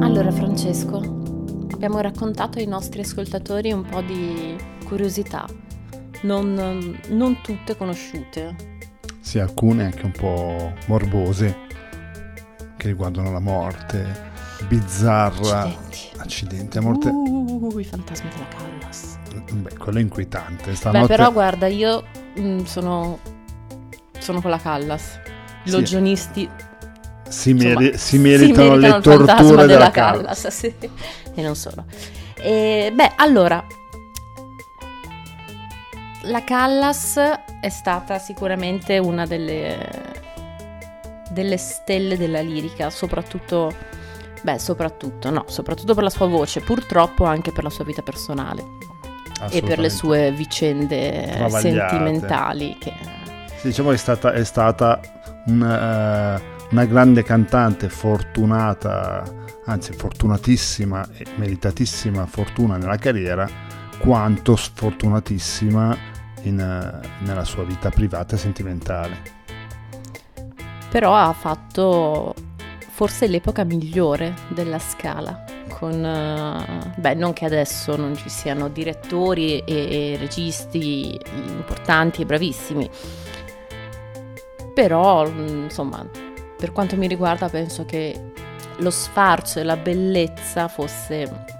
Allora 0.00 0.30
Francesco, 0.30 0.98
abbiamo 1.72 2.00
raccontato 2.00 2.58
ai 2.58 2.66
nostri 2.66 3.00
ascoltatori 3.00 3.72
un 3.72 3.84
po' 3.84 4.00
di 4.00 4.56
curiosità, 4.86 5.46
non, 6.34 6.98
non 7.08 7.40
tutte 7.40 7.76
conosciute. 7.76 8.54
Sì, 9.20 9.38
alcune 9.38 9.84
anche 9.84 10.04
un 10.04 10.12
po' 10.12 10.72
morbose, 10.86 11.56
che 12.76 12.86
riguardano 12.86 13.32
la 13.32 13.40
morte, 13.40 14.30
bizzarra. 14.68 15.62
Accidenti. 15.62 15.98
Accidenti, 16.18 16.78
a 16.78 16.80
morte. 16.80 17.08
Uh, 17.08 17.78
i 17.78 17.84
fantasmi 17.84 18.28
della 18.30 18.48
Callas. 18.48 19.18
Beh, 19.52 19.76
quello 19.76 19.98
è 19.98 20.00
inquietante. 20.00 20.70
Beh, 20.70 20.76
Stanotte... 20.76 21.06
però 21.06 21.32
guarda, 21.32 21.66
io 21.66 22.04
mm, 22.38 22.62
sono, 22.62 23.18
sono 24.18 24.40
con 24.40 24.50
la 24.50 24.58
Callas. 24.58 25.20
Sì. 25.66 25.72
logionisti 25.72 26.48
si, 27.28 27.50
insomma, 27.50 27.80
meri- 27.80 27.98
si 27.98 28.18
meritano 28.18 28.74
il 28.74 28.80
le 28.80 28.88
fantasma 28.88 29.16
torture 29.16 29.48
della 29.48 29.66
della 29.66 29.90
Callas. 29.90 30.42
Callas. 30.42 30.56
sì. 30.56 30.74
E 31.38 31.42
non 31.42 31.54
solo. 31.54 31.84
E, 32.36 32.90
beh, 32.94 33.12
allora, 33.16 33.62
la 36.26 36.42
Callas 36.44 37.18
è 37.60 37.68
stata 37.68 38.18
sicuramente 38.18 38.98
una 38.98 39.26
delle, 39.26 39.88
delle 41.30 41.56
stelle 41.56 42.16
della 42.16 42.40
lirica, 42.40 42.90
soprattutto, 42.90 43.72
beh, 44.42 44.58
soprattutto, 44.58 45.30
no, 45.30 45.44
soprattutto 45.48 45.94
per 45.94 46.02
la 46.02 46.10
sua 46.10 46.26
voce, 46.26 46.60
purtroppo 46.60 47.24
anche 47.24 47.52
per 47.52 47.64
la 47.64 47.70
sua 47.70 47.84
vita 47.84 48.02
personale 48.02 48.64
e 49.50 49.62
per 49.62 49.78
le 49.78 49.90
sue 49.90 50.32
vicende 50.32 51.46
sentimentali. 51.50 52.76
Che, 52.78 52.92
Sì, 53.56 53.68
diciamo 53.68 53.90
che 53.90 53.94
è 53.94 53.98
stata, 53.98 54.32
è 54.32 54.44
stata 54.44 55.00
una, 55.46 56.36
eh, 56.36 56.42
una 56.70 56.84
grande 56.86 57.22
cantante 57.22 57.88
fortunata, 57.88 59.22
anzi 59.66 59.92
fortunatissima 59.92 61.06
e 61.16 61.24
meritatissima 61.36 62.26
fortuna 62.26 62.76
nella 62.76 62.96
carriera, 62.96 63.48
quanto 63.98 64.56
sfortunatissima 64.56 66.14
in, 66.42 66.58
eh, 66.58 67.24
nella 67.24 67.44
sua 67.44 67.64
vita 67.64 67.90
privata 67.90 68.36
e 68.36 68.38
sentimentale. 68.38 69.34
però 70.90 71.14
ha 71.14 71.32
fatto 71.32 72.34
forse 72.88 73.26
l'epoca 73.26 73.64
migliore 73.64 74.34
della 74.48 74.78
scala. 74.78 75.44
Con, 75.68 76.02
eh, 76.02 76.94
beh, 76.96 77.14
non 77.14 77.34
che 77.34 77.44
adesso 77.44 77.96
non 77.96 78.16
ci 78.16 78.30
siano 78.30 78.68
direttori 78.68 79.58
e, 79.58 80.14
e 80.14 80.16
registi 80.16 81.20
importanti 81.48 82.22
e 82.22 82.24
bravissimi, 82.24 82.88
però 84.72 85.28
mm, 85.28 85.64
insomma, 85.64 86.06
per 86.56 86.72
quanto 86.72 86.96
mi 86.96 87.06
riguarda, 87.06 87.50
penso 87.50 87.84
che 87.84 88.32
lo 88.78 88.90
sfarzo 88.90 89.58
e 89.60 89.64
la 89.64 89.76
bellezza 89.76 90.68
fosse 90.68 91.55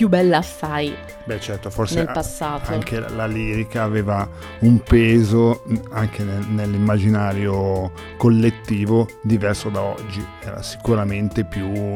più 0.00 0.08
bella 0.08 0.38
assai 0.38 0.96
Beh 1.24 1.38
certo, 1.40 1.68
forse 1.68 1.96
nel 1.96 2.10
passato. 2.10 2.72
anche 2.72 2.98
la 3.00 3.26
lirica 3.26 3.82
aveva 3.82 4.26
un 4.60 4.80
peso 4.82 5.62
anche 5.90 6.24
nel- 6.24 6.46
nell'immaginario 6.48 7.92
collettivo 8.16 9.06
diverso 9.22 9.68
da 9.68 9.82
oggi, 9.82 10.26
era 10.42 10.62
sicuramente 10.62 11.44
più, 11.44 11.94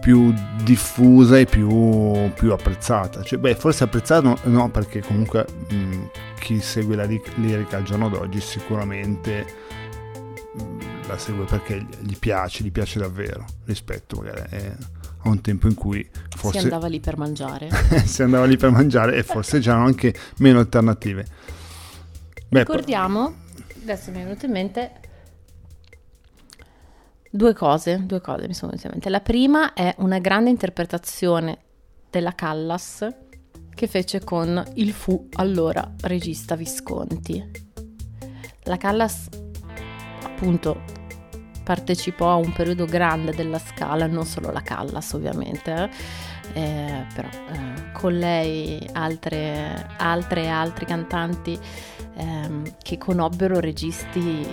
più 0.00 0.34
diffusa 0.64 1.38
e 1.38 1.44
più, 1.44 2.28
più 2.34 2.50
apprezzata. 2.50 3.22
Cioè, 3.22 3.38
beh, 3.38 3.54
forse 3.54 3.84
apprezzata 3.84 4.26
no, 4.26 4.36
no, 4.42 4.68
perché 4.68 5.00
comunque 5.00 5.46
mh, 5.70 6.08
chi 6.40 6.58
segue 6.60 6.96
la 6.96 7.04
li- 7.04 7.22
lirica 7.36 7.76
al 7.76 7.84
giorno 7.84 8.08
d'oggi 8.08 8.40
sicuramente 8.40 9.46
mh, 10.54 11.06
la 11.06 11.16
segue 11.16 11.44
perché 11.44 11.86
gli 12.00 12.16
piace, 12.18 12.64
gli 12.64 12.72
piace 12.72 12.98
davvero 12.98 13.44
rispetto 13.64 14.16
magari 14.16 14.42
eh, 14.50 14.72
a 15.28 15.32
un 15.32 15.40
tempo 15.40 15.66
in 15.66 15.74
cui 15.74 16.08
forse 16.36 16.58
Si 16.58 16.64
andava 16.64 16.86
lì 16.86 17.00
per 17.00 17.16
mangiare. 17.16 17.68
si 18.04 18.22
andava 18.22 18.44
lì 18.44 18.56
per 18.56 18.70
mangiare 18.70 19.16
e 19.16 19.22
forse 19.22 19.60
c'erano 19.60 19.86
anche 19.86 20.14
meno 20.38 20.58
alternative. 20.58 21.26
Beh, 22.48 22.62
poi- 22.62 22.76
Ricordiamo, 22.76 23.34
adesso 23.82 24.10
mi 24.10 24.20
è 24.20 24.24
venuto 24.24 24.46
in 24.46 24.52
mente 24.52 24.92
due 27.30 27.52
cose, 27.52 28.02
due 28.06 28.20
cose 28.20 28.46
mi 28.46 28.54
sono 28.54 28.70
venute 28.70 28.86
in 28.86 28.92
mente. 28.94 29.10
La 29.10 29.20
prima 29.20 29.72
è 29.74 29.94
una 29.98 30.18
grande 30.18 30.50
interpretazione 30.50 31.58
della 32.10 32.34
Callas 32.34 33.06
che 33.74 33.86
fece 33.86 34.24
con 34.24 34.62
il 34.74 34.92
fu 34.92 35.28
allora 35.34 35.92
regista 36.02 36.56
Visconti. 36.56 37.64
La 38.62 38.78
Callas 38.78 39.28
appunto 40.24 41.05
partecipò 41.66 42.30
a 42.30 42.36
un 42.36 42.52
periodo 42.52 42.84
grande 42.84 43.34
della 43.34 43.58
Scala, 43.58 44.06
non 44.06 44.24
solo 44.24 44.52
la 44.52 44.62
Callas 44.62 45.12
ovviamente, 45.14 45.90
eh, 46.52 46.60
eh, 46.60 47.06
però 47.12 47.26
eh, 47.28 47.90
con 47.92 48.16
lei 48.16 48.88
altre, 48.92 49.88
altre 49.96 50.42
e 50.44 50.46
altri 50.46 50.86
cantanti 50.86 51.58
ehm, 52.18 52.76
che 52.80 52.98
conobbero 52.98 53.58
registi 53.58 54.46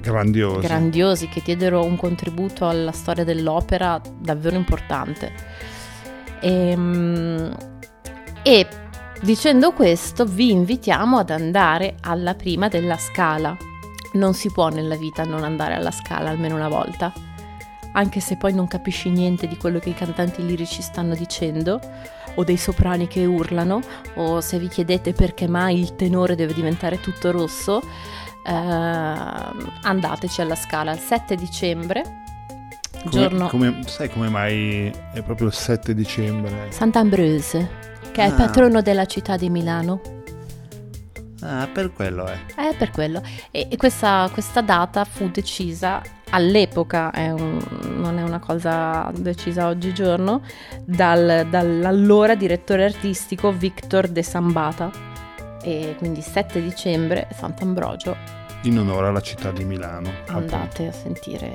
grandioso. 0.00 0.60
grandiosi 0.60 1.28
che 1.28 1.42
diedero 1.44 1.84
un 1.84 1.96
contributo 1.96 2.66
alla 2.66 2.92
storia 2.92 3.24
dell'opera 3.24 4.00
davvero 4.18 4.56
importante. 4.56 5.34
Ehm, 6.40 7.54
E, 8.42 8.66
dicendo 9.20 9.72
questo 9.72 10.24
vi 10.24 10.50
invitiamo 10.50 11.18
ad 11.18 11.28
andare 11.28 11.96
alla 12.00 12.34
prima 12.34 12.68
della 12.68 12.96
scala. 12.96 13.74
Non 14.16 14.32
si 14.34 14.50
può 14.50 14.68
nella 14.68 14.96
vita 14.96 15.24
non 15.24 15.44
andare 15.44 15.74
alla 15.74 15.90
scala 15.90 16.30
almeno 16.30 16.54
una 16.54 16.68
volta, 16.68 17.12
anche 17.92 18.20
se 18.20 18.36
poi 18.36 18.54
non 18.54 18.66
capisci 18.66 19.10
niente 19.10 19.46
di 19.46 19.56
quello 19.56 19.78
che 19.78 19.90
i 19.90 19.94
cantanti 19.94 20.44
lirici 20.44 20.80
stanno 20.82 21.14
dicendo, 21.14 21.80
o 22.34 22.44
dei 22.44 22.56
soprani 22.56 23.08
che 23.08 23.24
urlano, 23.26 23.80
o 24.14 24.40
se 24.40 24.58
vi 24.58 24.68
chiedete 24.68 25.12
perché 25.12 25.46
mai 25.48 25.78
il 25.80 25.96
tenore 25.96 26.34
deve 26.34 26.54
diventare 26.54 26.98
tutto 27.00 27.30
rosso, 27.30 27.82
ehm, 28.44 29.72
andateci 29.82 30.40
alla 30.40 30.56
scala 30.56 30.92
il 30.92 30.98
7 30.98 31.34
dicembre, 31.36 32.02
Come- 33.04 33.10
giorno 33.10 33.48
come- 33.48 33.80
sai 33.86 34.08
come 34.10 34.28
mai 34.28 34.90
è 35.12 35.22
proprio 35.22 35.48
il 35.48 35.52
7 35.52 35.94
dicembre? 35.94 36.68
Sant'Ambrose, 36.70 37.68
che 38.12 38.22
è 38.22 38.26
il 38.26 38.32
Ah. 38.32 38.36
patrono 38.36 38.80
della 38.82 39.04
città 39.06 39.36
di 39.36 39.50
Milano. 39.50 40.00
Ah, 41.48 41.68
per 41.72 41.92
quello 41.92 42.26
è. 42.26 42.36
È 42.56 42.74
per 42.76 42.90
quello. 42.90 43.22
E, 43.50 43.68
e 43.70 43.76
questa, 43.76 44.28
questa 44.32 44.60
data 44.62 45.04
fu 45.04 45.28
decisa 45.30 46.02
all'epoca, 46.30 47.12
è 47.12 47.30
un- 47.30 47.60
non 47.98 48.18
è 48.18 48.22
una 48.22 48.40
cosa 48.40 49.10
decisa 49.14 49.68
oggigiorno, 49.68 50.42
dal, 50.84 51.46
dall'allora 51.48 52.34
direttore 52.34 52.84
artistico 52.84 53.52
Victor 53.52 54.08
De 54.08 54.22
Sambata. 54.22 54.90
E 55.62 55.94
quindi 55.98 56.20
7 56.20 56.60
dicembre, 56.62 57.28
Sant'Ambrogio, 57.36 58.16
In 58.62 58.78
onore 58.78 59.06
alla 59.08 59.20
città 59.20 59.50
di 59.52 59.64
Milano. 59.64 60.08
appunto. 60.08 60.32
andate 60.54 60.86
a 60.88 60.92
sentire. 60.92 61.52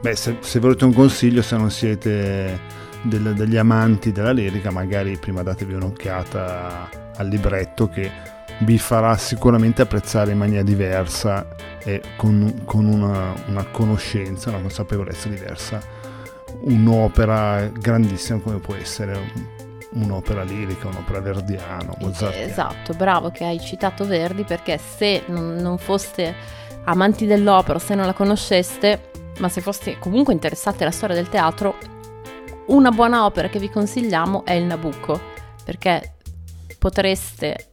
Beh, 0.00 0.14
se, 0.14 0.36
se 0.40 0.60
volete 0.60 0.84
un 0.84 0.92
consiglio, 0.92 1.42
se 1.42 1.56
non 1.56 1.70
siete 1.72 2.58
del- 3.02 3.34
degli 3.34 3.56
amanti 3.56 4.12
della 4.12 4.30
lirica, 4.32 4.70
magari 4.70 5.16
prima 5.16 5.42
datevi 5.42 5.74
un'occhiata 5.74 6.88
al 7.16 7.26
libretto 7.28 7.88
che 7.88 8.10
vi 8.60 8.78
farà 8.78 9.16
sicuramente 9.16 9.82
apprezzare 9.82 10.32
in 10.32 10.38
maniera 10.38 10.62
diversa 10.62 11.46
e 11.84 12.02
con, 12.16 12.62
con 12.64 12.86
una, 12.86 13.32
una 13.46 13.64
conoscenza, 13.66 14.50
una 14.50 14.60
consapevolezza 14.60 15.28
diversa 15.28 15.98
un'opera 16.60 17.68
grandissima 17.68 18.40
come 18.40 18.58
può 18.58 18.74
essere 18.74 19.12
un- 19.12 19.56
un'opera 19.90 20.42
lirica, 20.42 20.88
un'opera 20.88 21.20
verdiana, 21.20 21.94
mozartiana. 21.98 22.50
Esatto, 22.50 22.92
bravo 22.94 23.30
che 23.30 23.44
hai 23.44 23.58
citato 23.60 24.04
Verdi 24.06 24.44
perché 24.44 24.78
se 24.78 25.24
non, 25.26 25.76
foste 25.78 26.34
amanti 26.84 27.26
dell'opera, 27.26 27.78
se 27.78 27.94
non 27.94 28.06
la 28.06 28.12
conosceste, 28.12 29.10
ma 29.38 29.48
se 29.48 29.60
foste 29.60 29.98
comunque 29.98 30.32
interessati 30.32 30.82
alla 30.82 30.92
storia 30.92 31.14
del 31.14 31.28
teatro, 31.28 31.76
una 32.66 32.90
buona 32.90 33.24
opera 33.24 33.48
che 33.48 33.58
vi 33.58 33.70
consigliamo 33.70 34.44
è 34.44 34.52
il 34.52 34.64
Nabucco, 34.64 35.18
perché 35.64 36.16
potreste 36.78 37.67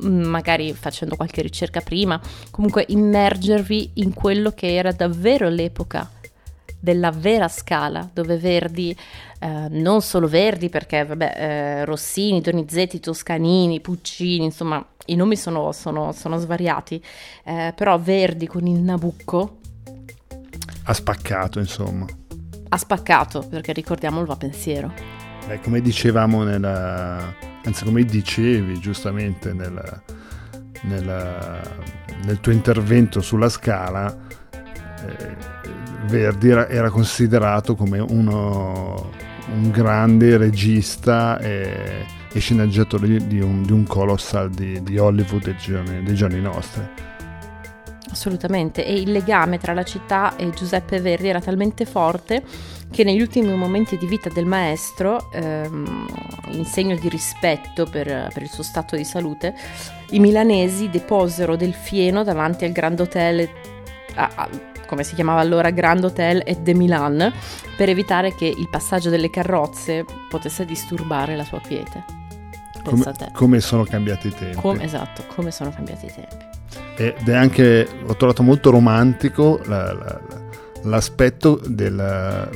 magari 0.00 0.72
facendo 0.74 1.16
qualche 1.16 1.42
ricerca 1.42 1.80
prima, 1.80 2.20
comunque 2.50 2.84
immergervi 2.88 3.92
in 3.94 4.14
quello 4.14 4.50
che 4.52 4.74
era 4.74 4.92
davvero 4.92 5.48
l'epoca 5.48 6.10
della 6.78 7.12
vera 7.12 7.46
scala, 7.46 8.08
dove 8.12 8.38
Verdi, 8.38 8.96
eh, 9.38 9.66
non 9.70 10.02
solo 10.02 10.26
Verdi, 10.26 10.68
perché 10.68 11.04
vabbè, 11.04 11.34
eh, 11.36 11.84
Rossini, 11.84 12.40
Donizetti, 12.40 12.98
Toscanini, 12.98 13.80
Puccini, 13.80 14.44
insomma, 14.46 14.84
i 15.06 15.14
nomi 15.14 15.36
sono, 15.36 15.70
sono- 15.72 16.10
sono 16.12 16.38
svariati, 16.38 17.00
eh, 17.44 17.72
però 17.76 17.98
Verdi 18.00 18.46
con 18.48 18.66
il 18.66 18.80
Nabucco 18.80 19.58
Ha 20.84 20.92
spaccato, 20.92 21.60
insomma. 21.60 22.06
ha 22.68 22.76
spaccato, 22.76 23.46
perché 23.48 23.72
ricordiamolo 23.72 24.26
va 24.26 24.36
pensiero. 24.36 24.92
Beh, 25.46 25.60
come 25.60 25.80
dicevamo 25.80 26.42
nella, 26.42 27.32
anzi 27.64 27.84
come 27.84 28.04
dicevi 28.04 28.78
giustamente 28.80 29.52
nel, 29.52 30.02
nel- 30.82 31.60
nel 32.24 32.40
tuo 32.40 32.52
intervento 32.52 33.20
sulla 33.20 33.48
scala, 33.48 34.14
eh, 35.06 35.60
Verdi 36.06 36.50
era, 36.50 36.68
era 36.68 36.90
considerato 36.90 37.74
come 37.74 37.98
uno, 38.00 39.10
un 39.54 39.70
grande 39.70 40.36
regista 40.36 41.38
e, 41.38 42.04
e 42.32 42.40
sceneggiatore 42.40 43.06
di, 43.06 43.26
di 43.26 43.40
un, 43.40 43.62
di 43.62 43.72
un 43.72 43.84
colossal 43.84 44.50
di, 44.50 44.82
di 44.82 44.98
Hollywood 44.98 45.44
dei 45.44 45.56
giorni, 45.56 46.02
dei 46.02 46.14
giorni 46.14 46.40
nostri. 46.40 46.82
Assolutamente, 48.12 48.84
e 48.84 48.92
il 48.94 49.10
legame 49.10 49.56
tra 49.58 49.72
la 49.72 49.84
città 49.84 50.36
e 50.36 50.50
Giuseppe 50.50 51.00
Verdi 51.00 51.28
era 51.28 51.40
talmente 51.40 51.86
forte 51.86 52.44
che 52.90 53.04
negli 53.04 53.22
ultimi 53.22 53.54
momenti 53.56 53.96
di 53.96 54.04
vita 54.06 54.28
del 54.28 54.44
maestro, 54.44 55.30
ehm, 55.32 56.06
in 56.50 56.64
segno 56.66 56.94
di 56.96 57.08
rispetto 57.08 57.86
per, 57.86 58.28
per 58.30 58.42
il 58.42 58.50
suo 58.50 58.62
stato 58.62 58.96
di 58.96 59.04
salute, 59.04 59.54
i 60.10 60.18
milanesi 60.18 60.90
deposero 60.90 61.56
del 61.56 61.72
fieno 61.72 62.22
davanti 62.22 62.66
al 62.66 62.72
Grand 62.72 63.00
Hotel, 63.00 63.48
a- 64.16 64.30
a- 64.34 64.48
come 64.86 65.04
si 65.04 65.14
chiamava 65.14 65.40
allora, 65.40 65.70
Grand 65.70 66.04
Hotel 66.04 66.42
et 66.44 66.58
de 66.58 66.74
Milan, 66.74 67.32
per 67.78 67.88
evitare 67.88 68.34
che 68.34 68.44
il 68.44 68.68
passaggio 68.68 69.08
delle 69.08 69.30
carrozze 69.30 70.04
potesse 70.28 70.66
disturbare 70.66 71.34
la 71.34 71.44
sua 71.44 71.60
quiete. 71.60 72.04
Come, 72.84 73.02
come 73.32 73.60
sono 73.60 73.84
cambiati 73.84 74.26
i 74.26 74.34
tempi. 74.34 74.56
Com- 74.56 74.80
esatto, 74.82 75.24
come 75.34 75.50
sono 75.50 75.70
cambiati 75.70 76.04
i 76.04 76.12
tempi. 76.12 76.51
Ed 76.96 77.28
è 77.28 77.34
anche 77.34 77.86
ho 78.06 78.14
trovato 78.16 78.42
molto 78.42 78.70
romantico 78.70 79.60
la- 79.64 79.92
la- 79.92 80.20
l'aspetto 80.84 81.60
del, 81.66 82.50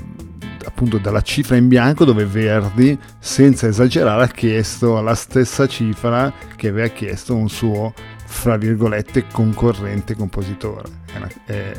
appunto 0.64 0.98
della 0.98 1.20
cifra 1.22 1.56
in 1.56 1.68
bianco 1.68 2.04
dove 2.04 2.24
Verdi 2.24 2.98
senza 3.18 3.68
esagerare 3.68 4.24
ha 4.24 4.28
chiesto 4.28 5.00
la 5.00 5.14
stessa 5.14 5.66
cifra 5.66 6.32
che 6.56 6.68
aveva 6.68 6.88
chiesto 6.88 7.34
un 7.34 7.48
suo 7.48 7.92
fra 8.28 8.56
virgolette 8.56 9.26
concorrente 9.30 10.16
compositore. 10.16 10.82
È, 11.12 11.16
una- 11.16 11.30
è- 11.46 11.72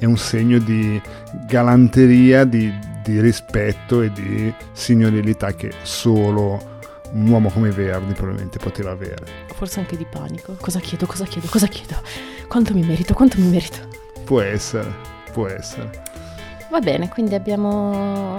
è 0.00 0.04
un 0.04 0.16
segno 0.18 0.58
di 0.58 1.00
galanteria 1.46 2.44
di, 2.44 2.72
di 3.04 3.20
rispetto 3.20 4.02
e 4.02 4.10
di 4.12 4.52
signorilità 4.72 5.54
che 5.54 5.70
solo 5.82 6.77
un 7.12 7.28
uomo 7.28 7.50
come 7.50 7.70
Verdi 7.70 8.12
probabilmente 8.12 8.58
poteva 8.58 8.90
avere 8.90 9.46
Forse 9.54 9.80
anche 9.80 9.96
di 9.96 10.06
panico. 10.08 10.54
Cosa 10.60 10.78
chiedo? 10.80 11.06
Cosa 11.06 11.24
chiedo? 11.24 11.48
Cosa 11.48 11.66
chiedo? 11.66 11.96
Quanto 12.48 12.74
mi 12.74 12.82
merito? 12.84 13.14
Quanto 13.14 13.38
mi 13.40 13.48
merito? 13.48 13.78
Può 14.24 14.40
essere, 14.40 14.92
può 15.32 15.46
essere. 15.46 16.02
Va 16.70 16.80
bene, 16.80 17.08
quindi 17.08 17.34
abbiamo 17.34 18.36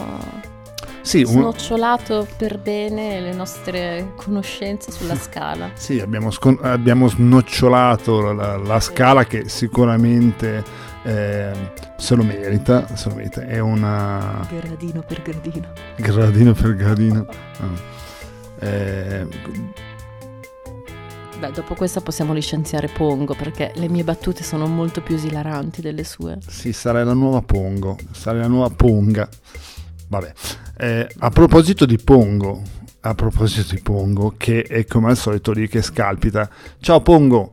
Sì, 1.01 1.21
un- 1.23 1.31
snocciolato 1.31 2.27
per 2.37 2.59
bene 2.59 3.19
le 3.19 3.33
nostre 3.33 4.11
conoscenze 4.15 4.91
sulla 4.91 5.15
scala. 5.15 5.71
sì, 5.73 5.99
abbiamo, 5.99 6.29
scon- 6.31 6.59
abbiamo 6.61 7.07
snocciolato 7.07 8.31
la, 8.33 8.57
la 8.57 8.79
scala 8.79 9.25
che 9.25 9.49
sicuramente 9.49 10.63
eh, 11.03 11.71
se 11.97 12.15
lo 12.15 12.23
merita, 12.23 12.95
se 12.95 13.09
lo 13.09 13.15
merita. 13.15 13.41
È 13.41 13.57
una 13.59 14.45
Gradino 14.49 15.01
per 15.01 15.21
gradino. 15.23 15.71
gradino 15.97 16.53
per 16.53 16.75
gradino. 16.75 17.25
Ah. 17.59 17.97
Eh, 18.59 19.27
Beh, 21.39 21.51
dopo 21.51 21.73
questa 21.73 22.01
possiamo 22.01 22.33
licenziare 22.33 22.87
Pongo 22.89 23.33
perché 23.33 23.71
le 23.75 23.87
mie 23.87 24.03
battute 24.03 24.43
sono 24.43 24.67
molto 24.67 25.01
più 25.01 25.15
esilaranti 25.15 25.81
delle 25.81 26.03
sue. 26.03 26.37
sì, 26.45 26.73
sarà 26.73 27.01
la 27.05 27.13
nuova 27.13 27.41
Pongo, 27.41 27.97
sarà 28.11 28.39
la 28.39 28.47
nuova 28.47 28.69
Ponga. 28.69 29.27
Vabbè, 30.09 30.33
Eh, 30.77 31.07
a 31.19 31.29
proposito 31.29 31.85
di 31.85 31.97
Pongo, 31.97 32.61
a 33.01 33.13
proposito 33.15 33.73
di 33.73 33.81
Pongo, 33.81 34.33
che 34.37 34.63
è 34.63 34.85
come 34.85 35.09
al 35.09 35.17
solito 35.17 35.53
lì 35.53 35.67
che 35.69 35.81
scalpita. 35.81 36.49
Ciao 36.79 37.01
Pongo! 37.01 37.51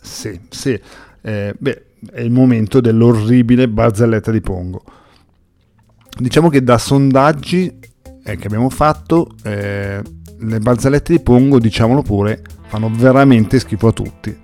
Sì, 0.00 0.38
sì. 0.48 0.80
Eh, 1.22 1.54
beh, 1.56 1.84
è 2.12 2.20
il 2.20 2.30
momento 2.30 2.80
dell'orribile 2.80 3.68
barzelletta 3.68 4.30
di 4.30 4.40
Pongo. 4.40 4.82
Diciamo 6.18 6.48
che 6.48 6.62
da 6.62 6.78
sondaggi 6.78 7.78
eh, 8.24 8.36
che 8.36 8.46
abbiamo 8.46 8.70
fatto, 8.70 9.28
eh, 9.42 10.02
le 10.38 10.58
barzellette 10.58 11.12
di 11.12 11.20
Pongo, 11.20 11.58
diciamolo 11.58 12.02
pure, 12.02 12.42
fanno 12.66 12.90
veramente 12.90 13.58
schifo 13.58 13.88
a 13.88 13.92
tutti. 13.92 14.36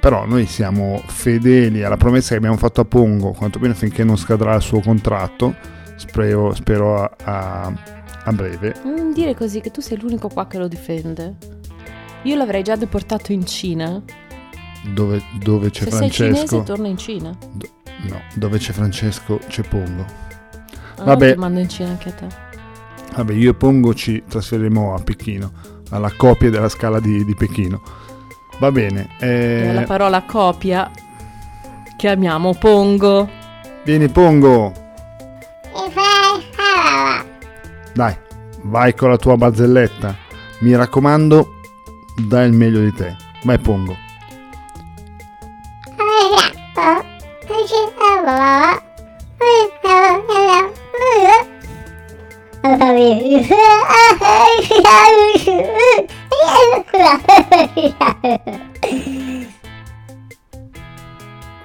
Però 0.00 0.26
noi 0.26 0.46
siamo 0.46 1.02
fedeli 1.06 1.82
alla 1.82 1.96
promessa 1.96 2.30
che 2.30 2.36
abbiamo 2.36 2.56
fatto 2.56 2.80
a 2.80 2.84
Pongo, 2.84 3.32
quantomeno 3.32 3.74
finché 3.74 4.04
non 4.04 4.18
scadrà 4.18 4.54
il 4.54 4.62
suo 4.62 4.80
contratto, 4.80 5.54
spero, 5.96 6.52
spero 6.54 7.02
a, 7.02 7.10
a, 7.24 7.72
a 8.24 8.32
breve. 8.32 8.74
Non 8.84 9.12
dire 9.12 9.34
così 9.34 9.60
che 9.60 9.70
tu 9.70 9.80
sei 9.80 9.98
l'unico 9.98 10.28
qua 10.28 10.46
che 10.46 10.58
lo 10.58 10.68
difende. 10.68 11.36
Io 12.24 12.36
l'avrei 12.36 12.62
già 12.62 12.76
deportato 12.76 13.32
in 13.32 13.46
Cina. 13.46 14.02
Dove, 14.92 15.22
dove 15.42 15.70
c'è 15.70 15.84
Se 15.84 15.90
sei 15.90 16.10
cinese 16.10 16.46
Francesco... 16.46 16.62
torna 16.62 16.88
in 16.88 16.98
Cina. 16.98 17.36
Do- 17.52 17.68
no, 18.08 18.20
dove 18.34 18.58
c'è 18.58 18.72
Francesco 18.72 19.38
c'è 19.48 19.62
Pongo. 19.62 20.23
Vabbè. 21.04 21.32
ti 21.32 21.38
mando 21.38 21.60
in 21.60 21.68
Cina 21.68 21.90
anche 21.90 22.08
a 22.08 22.12
te. 22.12 22.26
Vabbè, 23.16 23.32
io 23.32 23.50
e 23.50 23.54
Pongo 23.54 23.94
ci 23.94 24.22
trasferiremo 24.28 24.94
a 24.94 25.02
Pechino, 25.02 25.52
alla 25.90 26.12
copia 26.16 26.50
della 26.50 26.68
scala 26.68 27.00
di, 27.00 27.24
di 27.24 27.34
Pechino. 27.34 27.80
Va 28.58 28.70
bene. 28.70 29.10
Eh, 29.18 29.72
la 29.72 29.82
parola 29.82 30.22
copia 30.22 30.90
chiamiamo 31.96 32.54
Pongo. 32.54 33.28
vieni 33.84 34.08
Pongo. 34.08 34.72
Dai, 37.94 38.16
vai 38.62 38.94
con 38.94 39.10
la 39.10 39.16
tua 39.16 39.36
barzelletta. 39.36 40.16
Mi 40.60 40.74
raccomando, 40.74 41.60
dai 42.26 42.48
il 42.48 42.52
meglio 42.52 42.80
di 42.80 42.92
te. 42.92 43.16
Vai 43.44 43.58
Pongo. 43.58 43.96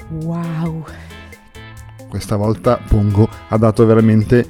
Wow. 0.09 0.83
Questa 2.09 2.35
volta 2.35 2.79
Pongo 2.87 3.29
ha 3.49 3.57
dato 3.57 3.85
veramente 3.85 4.45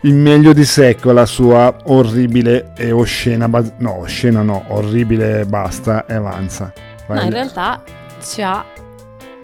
il 0.00 0.14
meglio 0.14 0.52
di 0.52 0.64
sé 0.64 0.96
con 0.96 1.14
la 1.14 1.26
sua 1.26 1.74
orribile 1.84 2.72
e 2.76 2.90
oscena 2.92 3.48
baz- 3.48 3.74
no, 3.78 4.00
oscena 4.00 4.42
no, 4.42 4.64
orribile 4.68 5.44
basta 5.44 6.06
e 6.06 6.14
avanza. 6.14 6.72
Ma 7.08 7.16
Vai. 7.16 7.24
in 7.26 7.30
realtà 7.30 7.82
ci 8.22 8.42
ha 8.42 8.64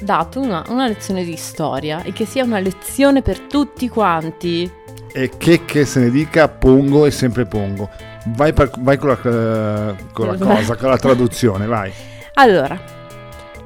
dato 0.00 0.40
una, 0.40 0.64
una 0.68 0.86
lezione 0.86 1.24
di 1.24 1.36
storia 1.36 2.02
e 2.02 2.12
che 2.12 2.24
sia 2.24 2.44
una 2.44 2.58
lezione 2.58 3.22
per 3.22 3.40
tutti 3.40 3.88
quanti. 3.88 4.70
E 5.12 5.30
che, 5.36 5.64
che 5.64 5.84
se 5.84 6.00
ne 6.00 6.10
dica, 6.10 6.48
Pongo 6.48 7.04
e 7.04 7.10
sempre 7.10 7.44
Pongo. 7.44 7.88
Vai, 8.26 8.52
per- 8.52 8.70
vai 8.78 8.96
con, 8.98 9.08
la, 9.08 9.18
eh, 9.22 9.94
con 10.12 10.26
la 10.26 10.36
cosa, 10.36 10.76
con 10.76 10.90
la 10.90 10.98
traduzione, 10.98 11.66
vai. 11.66 11.92
Allora, 12.34 12.78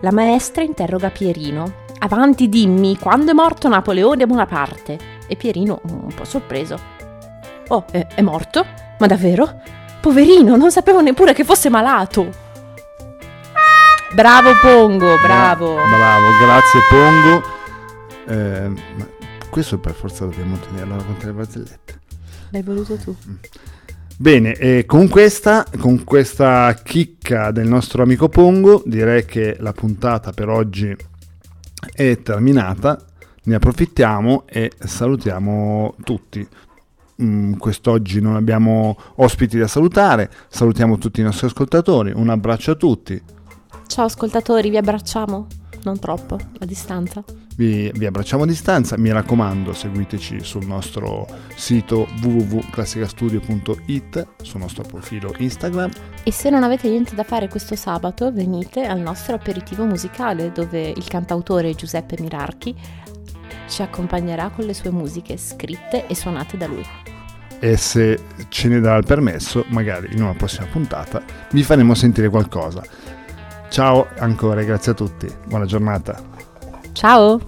la 0.01 0.13
maestra 0.13 0.63
interroga 0.63 1.11
Pierino. 1.11 1.83
Avanti, 1.99 2.49
dimmi, 2.49 2.99
quando 2.99 3.31
è 3.31 3.35
morto 3.35 3.69
Napoleone 3.69 4.27
Bonaparte? 4.27 4.99
E 5.27 5.37
Pierino, 5.37 5.81
un 5.85 6.13
po' 6.15 6.25
sorpreso. 6.25 6.79
Oh, 7.69 7.85
è, 7.91 8.07
è 8.15 8.21
morto? 8.21 8.65
Ma 8.99 9.07
davvero? 9.07 9.61
Poverino, 10.01 10.57
non 10.57 10.71
sapevo 10.71 11.01
neppure 11.01 11.33
che 11.33 11.45
fosse 11.45 11.71
malato. 11.71 12.29
Bravo 14.15 14.51
Pongo, 14.61 15.19
bravo. 15.19 15.75
Bravo, 15.75 16.27
grazie 16.39 16.81
Pongo. 16.89 17.43
Eh, 18.27 18.69
ma 18.69 19.09
questo 19.49 19.79
per 19.79 19.95
forza 19.95 20.25
dobbiamo 20.25 20.57
tenerlo 20.59 20.97
con 20.97 21.17
le 21.21 21.33
barzellette. 21.33 22.01
L'hai 22.51 22.63
voluto 22.63 22.97
tu. 22.97 23.17
Bene, 24.17 24.85
con 24.87 25.09
questa, 25.09 25.67
con 25.79 26.05
questa 26.05 26.73
chicca 26.83 27.51
del 27.51 27.67
nostro 27.67 28.03
amico 28.03 28.29
Pongo, 28.29 28.83
direi 28.87 29.25
che 29.25 29.57
la 29.59 29.73
puntata 29.73 30.33
per 30.33 30.49
oggi 30.49 30.95
è 31.93 32.23
terminata. 32.23 32.99
Ne 33.45 33.55
approfittiamo 33.57 34.45
e 34.47 34.71
salutiamo 34.79 35.97
tutti. 36.05 36.47
Mm, 37.23 37.55
quest'oggi 37.55 38.21
non 38.21 38.37
abbiamo 38.37 38.97
ospiti 39.17 39.59
da 39.59 39.67
salutare. 39.67 40.31
Salutiamo 40.49 40.97
tutti 40.97 41.21
i 41.21 41.25
nostri 41.25 41.49
ascoltatori. 41.49 42.13
Un 42.15 42.29
abbraccio 42.29 42.71
a 42.71 42.75
tutti. 42.77 43.21
Ciao 43.87 44.07
ascoltatori, 44.07 44.71
vi 44.71 44.77
abbracciamo? 44.77 45.64
Non 45.85 45.99
troppo, 45.99 46.35
a 46.35 46.65
distanza. 46.65 47.23
Vi, 47.57 47.91
vi 47.95 48.07
abbracciamo 48.07 48.43
a 48.43 48.47
distanza, 48.47 48.99
mi 48.99 49.13
raccomando 49.13 49.73
seguiteci 49.73 50.43
sul 50.43 50.67
nostro 50.67 51.25
sito 51.55 52.09
www.classicastudio.it, 52.23 54.27
sul 54.43 54.61
nostro 54.61 54.83
profilo 54.83 55.33
Instagram 55.39 55.91
E 56.25 56.33
se 56.33 56.51
non 56.51 56.65
avete 56.65 56.89
niente 56.89 57.15
da 57.15 57.23
fare 57.23 57.49
questo 57.49 57.77
sabato, 57.77 58.33
venite 58.33 58.85
al 58.87 58.99
nostro 58.99 59.37
aperitivo 59.37 59.85
musicale 59.85 60.51
dove 60.53 60.89
il 60.89 61.07
cantautore 61.07 61.75
Giuseppe 61.75 62.17
Mirarchi 62.19 62.75
ci 63.69 63.83
accompagnerà 63.83 64.49
con 64.51 64.65
le 64.65 64.75
sue 64.75 64.91
musiche 64.91 65.37
scritte 65.37 66.07
e 66.07 66.15
suonate 66.15 66.57
da 66.57 66.67
lui. 66.67 66.85
e 67.61 67.77
se 67.79 68.19
ce 68.49 68.69
ne 68.69 68.81
darà 68.81 68.97
il 68.99 69.05
permesso, 69.07 69.65
magari 69.69 70.09
in 70.13 70.23
una 70.23 70.35
prossima 70.35 70.67
puntata 70.67 71.23
vi 71.53 71.63
faremo 71.63 71.95
sentire 71.95 72.29
qualcosa. 72.29 72.83
Ciao 73.75 74.07
ancora 74.19 74.61
e 74.61 74.67
grazie 74.67 74.93
a 74.93 74.95
tutti, 74.95 75.27
buona 75.49 75.65
giornata. 75.65 76.23
Ciao! 76.93 77.41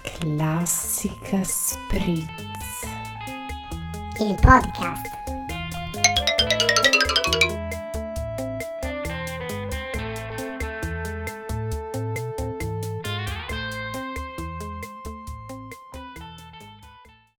Classica 0.00 1.44
Spritz. 1.44 2.86
il 4.20 4.34
podcast 4.40 5.17